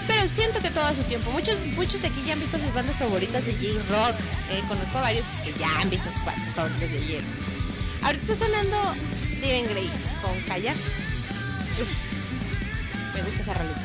[0.08, 1.32] Pero siento que todo a su tiempo.
[1.32, 4.20] Muchos, muchos aquí ya han visto sus bandas favoritas de J-Rock.
[4.52, 8.04] Eh, conozco a varios que ya han visto sus bandas favoritas de J-Rock.
[8.04, 8.78] Ahorita está sonando
[9.42, 9.90] Diren Grey
[10.22, 10.74] con Kaya.
[10.74, 11.88] Uf,
[13.16, 13.82] me gusta esa rolita.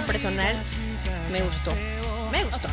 [0.06, 0.56] personal
[1.32, 1.74] me gustó.
[2.32, 2.70] Me gustó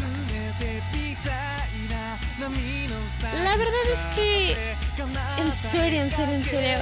[3.32, 4.74] la verdad es que,
[5.38, 6.78] en serio, en serio, en serio,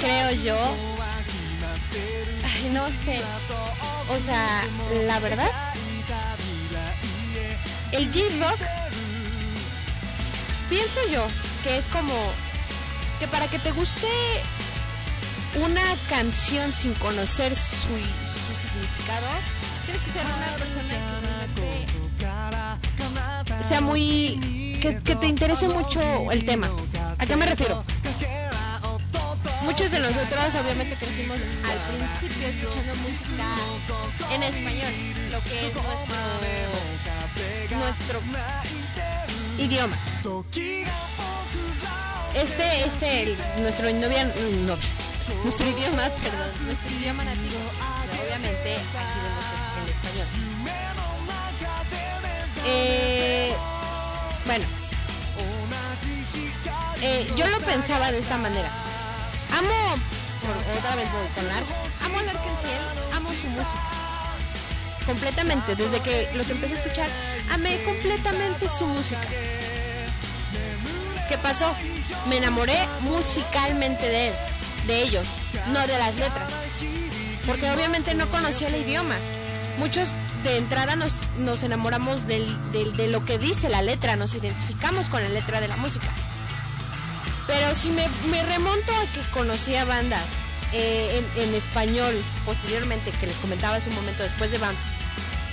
[0.00, 0.56] creo yo,
[2.72, 3.20] no sé,
[4.08, 4.62] o sea,
[5.06, 5.50] la verdad,
[7.92, 8.60] el J-Rock,
[10.70, 11.26] pienso yo
[11.64, 12.14] que es como
[13.18, 14.08] que para que te guste
[15.64, 17.98] una canción sin conocer su,
[23.62, 26.00] sea muy que, te interese mucho
[26.32, 26.68] el tema.
[27.18, 27.84] ¿A qué me refiero?
[29.62, 33.46] Muchos de nosotros obviamente crecimos al principio escuchando música
[34.34, 34.92] en español,
[35.30, 35.74] lo que es
[37.76, 38.20] nuestro nuestro
[39.58, 39.96] idioma.
[42.34, 44.24] Este, este, el- nuestro novia,
[44.66, 44.76] no,
[45.44, 47.60] nuestro idioma, perdón, nuestro idioma nativo,
[48.26, 50.26] obviamente aquí de nuestro- en español.
[52.64, 53.31] Eh,
[57.02, 58.70] eh, yo lo pensaba de esta manera.
[59.58, 60.02] Amo,
[60.78, 61.66] otra vez voy con Lark,
[62.04, 62.80] amo a Larkensiel,
[63.14, 63.80] amo su música.
[65.06, 67.08] Completamente, desde que los empecé a escuchar,
[67.52, 69.26] amé completamente su música.
[71.28, 71.74] ¿Qué pasó?
[72.28, 74.34] Me enamoré musicalmente de él,
[74.86, 75.26] de ellos,
[75.72, 76.48] no de las letras.
[77.46, 79.16] Porque obviamente no conocía el idioma.
[79.78, 80.10] Muchos
[80.44, 85.08] de entrada nos, nos enamoramos del- del- de lo que dice la letra, nos identificamos
[85.08, 86.06] con la letra de la música.
[87.52, 88.08] Pero si me,
[88.44, 90.24] remonto a que conocía bandas
[90.72, 92.14] eh, en, español
[92.46, 94.86] posteriormente, que les comentaba hace un momento después de Vamps,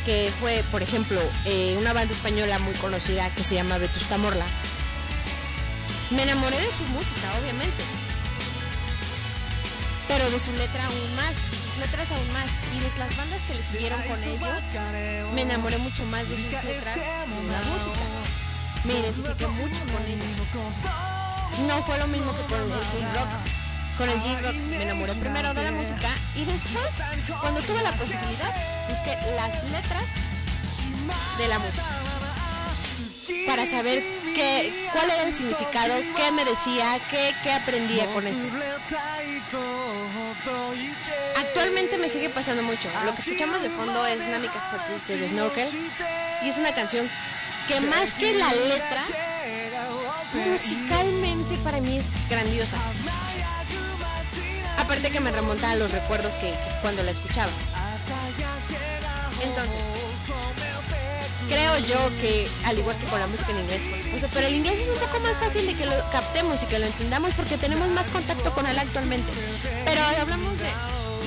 [0.06, 4.46] que fue, por ejemplo, eh, una banda española muy conocida que se llama Vetusta Morla.
[6.12, 7.84] Me enamoré de su música, obviamente.
[10.08, 12.50] Pero de su letra aún más, de sus letras aún más.
[12.76, 16.46] Y de las bandas que le siguieron con ello, me enamoré mucho más de sus
[16.46, 18.00] letras que de la música.
[18.86, 21.19] Me identifiqué mucho con ellas.
[21.68, 23.30] No fue lo mismo que con el J-Rock.
[23.98, 27.02] Con el J-Rock me enamoré primero de la música y después,
[27.42, 28.54] cuando tuve la posibilidad,
[28.90, 30.10] busqué las letras
[31.38, 31.86] de la música
[33.46, 34.04] para saber
[34.36, 38.46] qué, cuál era el significado, qué me decía, qué, qué aprendía con eso.
[41.36, 42.90] Actualmente me sigue pasando mucho.
[43.06, 45.68] Lo que escuchamos de fondo es Kasatis de Snorkel
[46.44, 47.10] y es una canción
[47.68, 49.04] que más que la letra,
[50.34, 52.78] musicalmente para mí es grandiosa.
[54.78, 57.52] Aparte que me remonta a los recuerdos que, que cuando la escuchaba.
[59.44, 59.80] Entonces,
[61.48, 64.56] creo yo que, al igual que con la música en inglés, por supuesto, pero el
[64.56, 67.58] inglés es un poco más fácil de que lo captemos y que lo entendamos porque
[67.58, 69.32] tenemos más contacto con él actualmente.
[69.86, 70.70] Pero hablamos de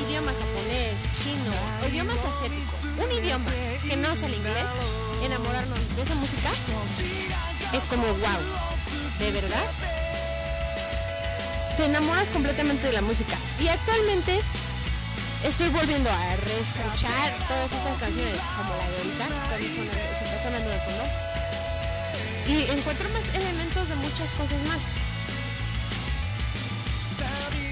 [0.06, 3.50] idioma japonés, chino, o idiomas asiáticos, un idioma
[3.88, 4.66] que no es el inglés,
[5.24, 6.50] enamorarnos de esa música
[7.72, 8.42] es como wow,
[9.22, 9.70] ¿de verdad?
[11.76, 13.36] Te enamoras completamente de la música.
[13.60, 14.40] Y actualmente
[15.44, 19.26] estoy volviendo a reescuchar todas estas canciones, como la de ahorita,
[20.18, 21.04] se está sonando de fondo.
[22.48, 24.82] Y encuentro más elementos de muchas cosas más.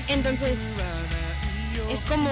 [0.09, 0.73] Entonces,
[1.91, 2.31] es como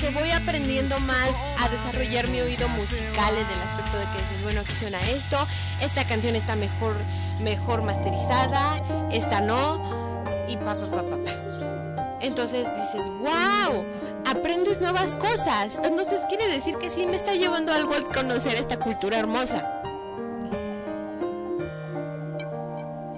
[0.00, 1.30] que voy aprendiendo más
[1.60, 5.36] a desarrollar mi oído musical en el aspecto de que dices, bueno, aquí suena esto,
[5.80, 6.96] esta canción está mejor,
[7.40, 12.18] mejor masterizada, esta no, y pa, pa, pa, pa, pa.
[12.20, 13.84] Entonces dices, wow,
[14.26, 15.78] aprendes nuevas cosas.
[15.82, 19.82] Entonces quiere decir que sí me está llevando algo al conocer esta cultura hermosa.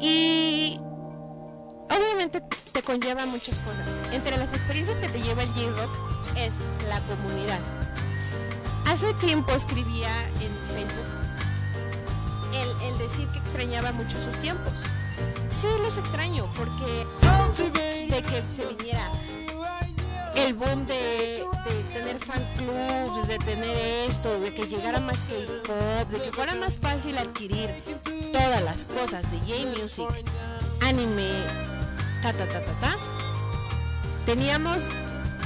[0.00, 0.43] Y
[1.96, 2.40] obviamente
[2.72, 3.86] te conlleva muchas cosas.
[4.12, 5.90] Entre las experiencias que te lleva el J-Rock
[6.36, 6.54] es
[6.88, 7.60] la comunidad.
[8.86, 11.14] Hace tiempo escribía en Facebook
[12.52, 14.72] el, el decir que extrañaba mucho sus tiempos.
[15.50, 17.06] Sí, los extraño porque
[18.10, 19.08] de que se viniera
[20.34, 23.76] el boom de, de tener fan club, de tener
[24.10, 27.70] esto, de que llegara más que el pop, de que fuera más fácil adquirir
[28.32, 30.08] todas las cosas de J-Music,
[30.82, 31.30] anime,
[34.24, 34.88] teníamos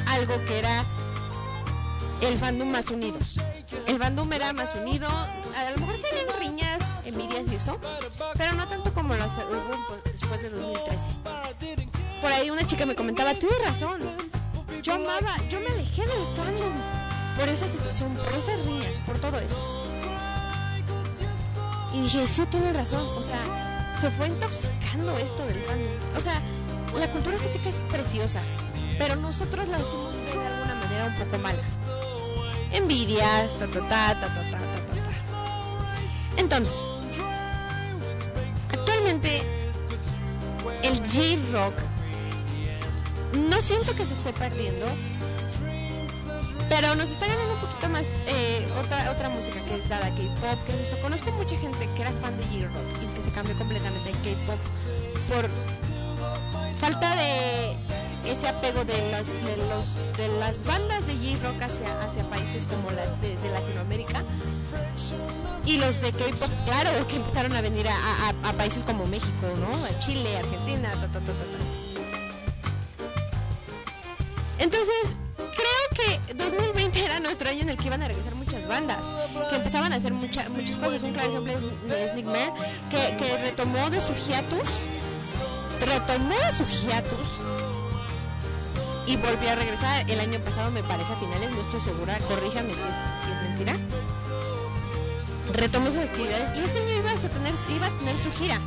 [0.09, 0.85] algo que era
[2.20, 3.18] el fandom más unido.
[3.87, 7.79] El fandom era más unido, a lo mejor se habían riñas, envidias y eso,
[8.37, 11.09] pero no tanto como las hubo después de 2013.
[12.20, 14.01] Por ahí una chica me comentaba, tienes razón,
[14.83, 16.72] yo amaba, yo me alejé del fandom
[17.39, 19.61] por esa situación, por esas riñas, por todo eso.
[21.95, 23.05] Y dije, sí, tiene razón.
[23.16, 26.16] O sea, se fue intoxicando esto del fandom.
[26.16, 26.41] O sea,
[26.97, 28.41] la cultura asiática es preciosa,
[28.99, 31.62] pero nosotros la hicimos ver de alguna manera un poco mala.
[32.72, 34.95] Envidias, ta ta ta ta ta ta ta ta.
[34.95, 35.14] ta.
[36.36, 36.91] Entonces,
[38.72, 39.43] actualmente
[40.82, 41.74] el J-Rock
[43.49, 44.86] no siento que se esté perdiendo,
[46.68, 50.66] pero nos está ganando un poquito más eh, otra, otra música que es dada K-pop,
[50.66, 50.97] que esto.
[51.01, 54.59] Conozco mucha gente que era fan de J-Rock y que se cambió completamente a K-pop
[55.28, 55.49] por
[56.79, 57.74] falta de
[58.26, 62.91] ese apego de las, de los, de las bandas de J-Rock hacia, hacia países como
[62.91, 64.22] la de, Latinoamérica
[65.64, 69.85] y los de K-pop, claro, que empezaron a venir a, países como México, ¿no?
[69.85, 71.33] A Chile, Argentina, ta, ta, ta.
[74.59, 78.99] Entonces, creo que 2020 era nuestro año en el que iban a regresar muchas bandas,
[79.51, 81.03] que empezaban a hacer mucha- muchas cosas.
[81.03, 82.51] Un claro ejemplo es de Snick Mare,
[82.91, 84.68] que, que retomó de su hiatus,
[85.81, 87.43] retomó su hiatus
[89.07, 92.74] y volvió a regresar el año pasado, me parece, a finales, no estoy segura, corríjame
[92.74, 93.74] si es, mentira.
[95.55, 98.61] Retomó sus actividades y este año iba a tener, iba a tener su gira.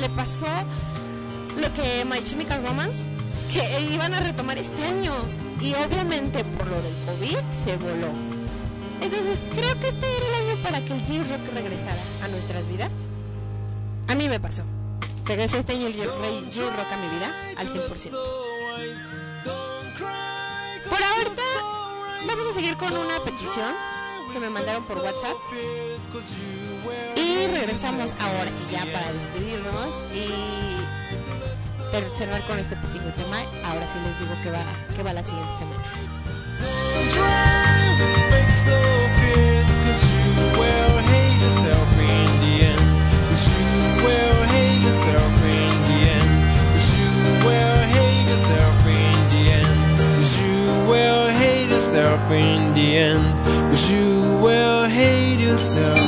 [0.00, 0.46] Le pasó
[1.60, 3.08] lo que My Chemical Romance,
[3.52, 5.12] que iban a retomar este año
[5.60, 8.12] y obviamente por lo del COVID se voló.
[9.00, 13.06] Entonces creo que este era el año para que el J-Rock regresara a nuestras vidas.
[14.08, 14.64] A mí me pasó.
[15.26, 16.04] Regresó este año el J-
[16.54, 18.10] J-Rock a mi vida al 100%.
[20.90, 21.42] Por ahorita
[22.26, 23.72] vamos a seguir con una petición
[24.32, 25.36] que me mandaron por WhatsApp.
[27.16, 30.26] Y regresamos ahora sí ya para despedirnos y
[31.90, 33.38] terminar con este pequeño tema.
[33.66, 34.62] Ahora sí les digo que va,
[34.96, 35.84] que va la siguiente semana.
[51.96, 56.03] In the end, 'cause you will hate yourself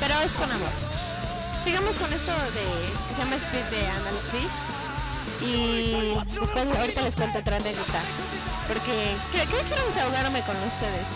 [0.00, 0.70] Pero es con amor.
[1.64, 4.60] Sigamos con esto de se llama Speed de Anal Fish.
[5.40, 8.00] Y después ahorita les cuento otra anécdota.
[8.68, 11.06] Porque creo que quiero desahogarme con ustedes.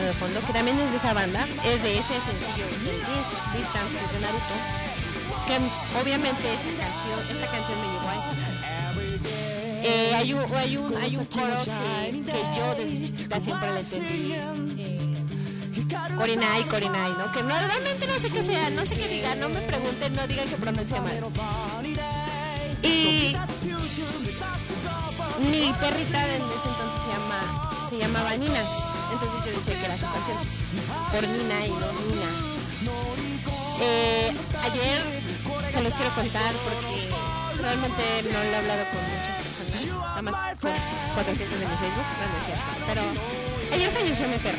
[0.00, 2.66] De fondo, que también es de esa banda, es de ese sencillo,
[3.56, 4.56] Distance, de Naruto,
[5.46, 5.56] que
[6.00, 8.62] obviamente esa canción, esta canción me llevó a esa
[9.84, 13.80] eh, hay, un, hay, un, hay un coro que, que yo desde chiquita siempre le
[13.80, 14.32] entendí.
[14.32, 15.02] Eh,
[16.16, 17.32] Corinay, Corinay, ¿no?
[17.32, 20.26] Que no, realmente no sé qué sea, no sé qué diga, no me pregunten, no
[20.28, 21.12] digan que pronuncia mal.
[22.82, 23.36] Y
[25.50, 28.91] mi perrita en ese entonces se llama, se llamaba Nina.
[29.22, 30.38] Entonces yo decía que era su canción.
[31.12, 32.30] Por Nina y no Nina.
[33.80, 35.02] Eh, ayer
[35.72, 37.10] se los quiero contar porque
[37.60, 39.86] realmente no lo he hablado con muchas personas.
[39.86, 40.72] Nada más con
[41.14, 42.86] 400 de mi Facebook, no, no.
[42.86, 43.02] Pero
[43.72, 44.58] ayer falleció mi perro.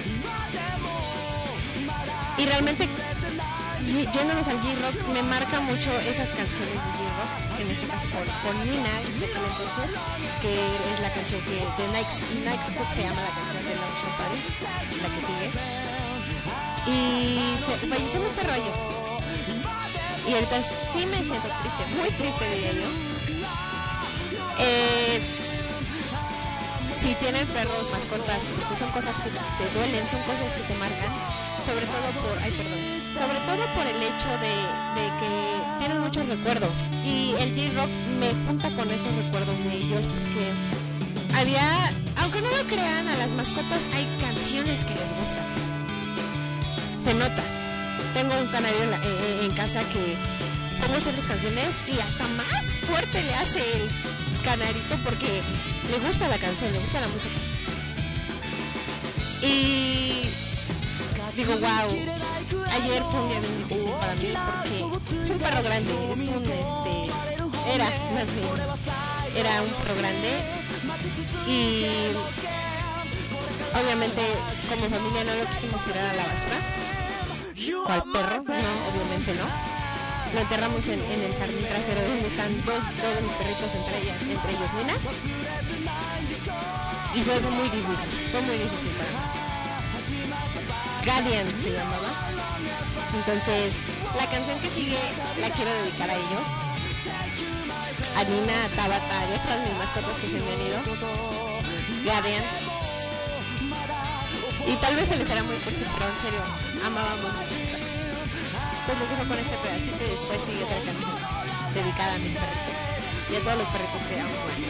[2.38, 2.90] Y realmente,
[3.86, 8.56] yéndonos al J-Rock, me marca mucho esas canciones de J-Rock, en este caso por, por
[8.66, 10.00] Nina, de entonces,
[10.42, 10.54] que
[10.94, 12.10] es la canción que de Nike,
[12.44, 13.93] Nike se llama la canción de Party,
[15.02, 15.50] la que sigue.
[16.88, 18.74] Y se, falleció mi perro ayer.
[20.28, 22.88] Y ahorita sí me siento triste, muy triste diría yo.
[24.60, 25.22] Eh,
[26.96, 31.12] si tienen perros, mascotas, pues son cosas que te duelen, son cosas que te marcan,
[31.66, 32.80] sobre todo por, ay perdón,
[33.12, 34.56] sobre todo por el hecho de,
[34.96, 36.72] de que tienes muchos recuerdos
[37.04, 37.90] y el J-Rock
[38.20, 40.54] me junta con esos recuerdos de ellos porque
[41.38, 41.92] había,
[42.22, 44.06] aunque no lo crean, a las mascotas hay
[44.44, 45.46] canciones que les gustan.
[47.02, 47.42] Se nota.
[48.14, 50.18] Tengo un canario en, la- eh, en casa que
[50.86, 53.90] pongo ciertas canciones y hasta más fuerte le hace el
[54.44, 55.42] canarito porque
[55.90, 57.36] le gusta la canción, le gusta la música.
[59.44, 60.28] Y
[61.38, 61.90] digo, wow,
[62.70, 64.34] ayer fue un día bien difícil para mí
[64.92, 68.48] porque es un perro grande, es un este, era más bien,
[69.38, 70.32] era un perro grande
[71.48, 71.86] y
[73.74, 74.22] Obviamente,
[74.70, 76.58] como familia no lo quisimos tirar a la basura.
[77.90, 78.44] al perro?
[78.46, 79.48] No, obviamente no.
[80.34, 84.50] Lo enterramos en, el jardín trasero donde están dos, dos mis perritos, entre, ellas, entre
[84.52, 84.96] ellos Nina.
[87.16, 89.18] Y fue algo muy difícil, fue muy difícil para mí.
[91.06, 92.10] Guardian se llamaba.
[93.14, 93.74] Entonces,
[94.18, 94.98] la canción que sigue
[95.40, 96.48] la quiero dedicar a ellos.
[98.18, 100.80] A Nina, Tabata, a todas mis mascotas que se me han ido.
[102.06, 102.73] Guardian.
[104.68, 106.42] Y tal vez se les hará muy cursi, pero en serio,
[106.86, 107.56] amábamos mucho.
[108.84, 111.16] Entonces los dejo con este pedacito y después sigue otra canción
[111.74, 112.80] dedicada a mis perritos
[113.32, 114.36] y a todos los perritos que amo.
[114.44, 114.64] Bueno.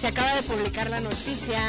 [0.00, 1.60] Se acaba de publicar la noticia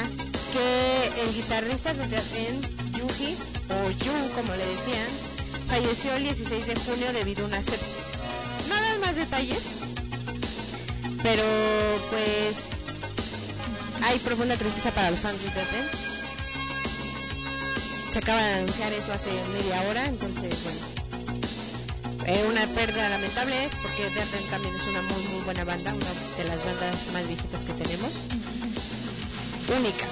[0.54, 3.36] que el guitarrista de End, Yuji,
[3.68, 5.10] o Yu como le decían,
[5.68, 8.12] falleció el 16 de junio debido a una sepsis.
[8.70, 9.64] No dan más detalles,
[11.22, 11.44] pero
[12.10, 12.84] pues
[14.04, 15.90] hay profunda tristeza para los fans de End.
[18.14, 20.41] Se acaba de anunciar eso hace media hora, entonces.
[22.28, 26.06] Eh, una pérdida lamentable porque Dead End también es una muy muy buena banda, una
[26.38, 28.12] de las bandas más viejitas que tenemos.
[29.78, 30.10] Únicas.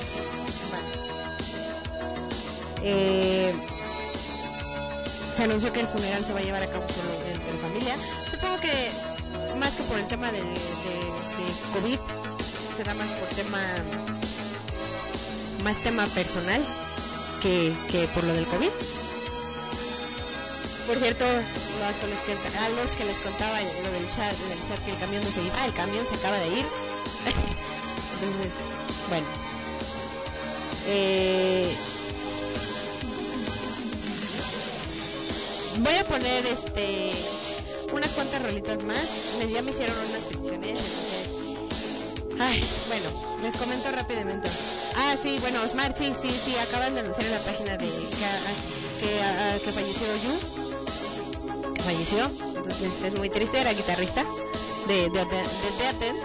[2.84, 3.54] Eh,
[5.36, 7.96] se anunció que el funeral se va a llevar a cabo solo entre familia.
[8.30, 8.72] Supongo que
[9.60, 12.00] más que por el tema de, de, de COVID,
[12.76, 13.60] será más por tema
[15.64, 16.62] más tema personal
[17.42, 18.70] que, que por lo del COVID.
[20.90, 25.24] Por cierto, a los que les contaba lo del chat, del chat que el camión
[25.24, 26.66] no se iba, el camión se acaba de ir.
[28.16, 28.54] Entonces,
[29.08, 29.28] bueno.
[30.88, 31.72] Eh,
[35.78, 37.12] voy a poner este
[37.94, 39.06] unas cuantas rolitas más.
[39.48, 42.40] Ya me hicieron unas peticiones, entonces.
[42.40, 44.50] Ay, bueno, les comento rápidamente.
[44.96, 49.06] Ah, sí, bueno, Osmar, sí, sí, sí, acaban de anunciar en la página de que,
[49.06, 50.59] que, ah, que falleció Yu.
[51.90, 52.24] Falleció.
[52.56, 54.24] Entonces es muy triste, era guitarrista
[54.88, 56.22] de, de, de, de.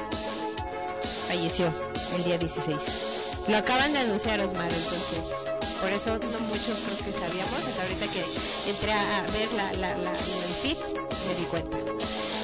[1.26, 1.72] Falleció
[2.14, 3.00] el día 16.
[3.48, 5.24] Lo acaban de anunciar Osmar, entonces.
[5.80, 6.20] Por eso
[6.50, 7.66] muchos creo que sabíamos.
[7.66, 8.22] Hasta ahorita que
[8.68, 11.78] entré a ver la, la, la, el feed, me di cuenta.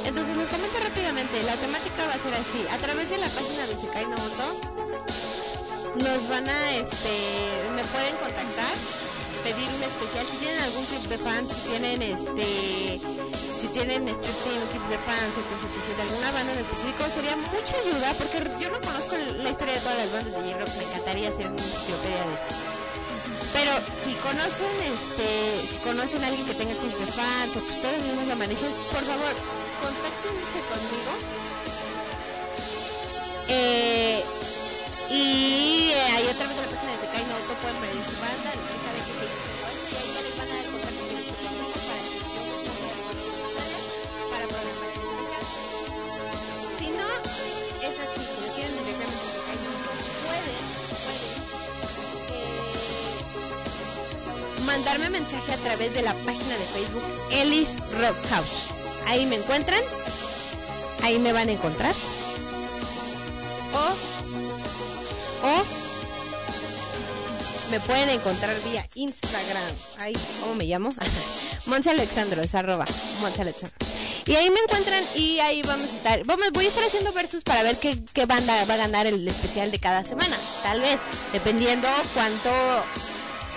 [0.06, 3.66] Entonces les comento rápidamente, la temática va a ser así, a través de la página
[3.66, 4.80] de Sekai no Moto
[5.96, 7.12] nos van a, este,
[7.74, 8.74] me pueden contactar,
[9.50, 13.00] pedir un especial, si tienen algún club de fans, si tienen, este,
[13.58, 17.34] si tienen Street Team, club de fans, etc, etc, de alguna banda en específico, sería
[17.34, 20.84] mucha ayuda, porque yo no conozco la historia de todas las bandas de J-Rock, me
[20.84, 22.70] encantaría hacer una enciclopedia de
[23.50, 27.72] pero si conocen este, si conocen a alguien que tenga club de fans o que
[27.74, 29.34] ustedes mismos lo manejen, por favor,
[29.82, 31.12] contáctense conmigo.
[33.48, 34.22] Eh,
[35.10, 38.14] y eh, ahí otra vez en la página de Sekai no Auto pueden pedir su
[38.22, 38.50] banda,
[54.80, 57.02] mandarme mensaje a través de la página de Facebook
[57.32, 58.62] Ellis Rock House.
[59.08, 59.80] Ahí me encuentran,
[61.02, 61.94] ahí me van a encontrar.
[63.74, 65.64] O, o
[67.70, 69.76] me pueden encontrar vía Instagram.
[69.98, 70.88] Ay, ¿cómo me llamo?
[71.66, 72.86] Monse Alexandro, es arroba
[73.20, 73.76] Monse Alexandro.
[74.24, 76.24] Y ahí me encuentran y ahí vamos a estar.
[76.24, 79.28] Vamos, voy a estar haciendo versus para ver qué, qué banda va a ganar el
[79.28, 80.38] especial de cada semana.
[80.62, 81.02] Tal vez,
[81.34, 82.50] dependiendo cuánto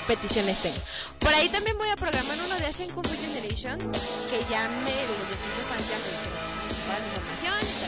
[0.04, 0.78] peticiones tengo.
[1.20, 5.20] Por ahí también voy a programar uno de Asian Kung Generation, que ya me, los
[5.30, 7.84] de Kung Fu fans ya me dijeron toda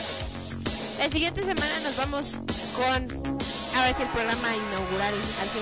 [0.98, 2.36] la siguiente semana nos vamos
[2.74, 3.36] con,
[3.76, 5.54] a ver si el programa inaugural al 100%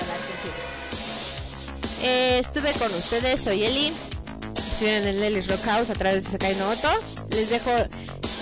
[0.00, 0.54] de la atención.
[2.02, 3.92] Eh, estuve con ustedes, soy Eli.
[4.56, 6.90] Estuvieron en el Ellis Rock House a través de Sakai no Oto.
[7.30, 7.70] Les dejo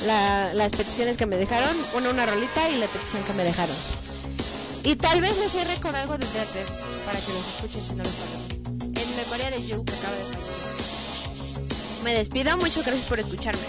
[0.07, 3.77] la- las peticiones que me dejaron, una una rolita y la petición que me dejaron.
[4.83, 6.57] Y tal vez les cierre con algo de Death
[7.11, 8.63] para que los escuchen si no los conocen.
[8.97, 12.05] En memoria de Joe que acaba de fallecer.
[12.05, 13.67] Me despido, muchas gracias por escucharme.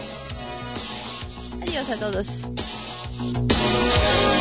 [1.64, 4.41] Adiós a todos.「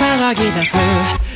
[0.00, 1.29] 騒ぎ出す。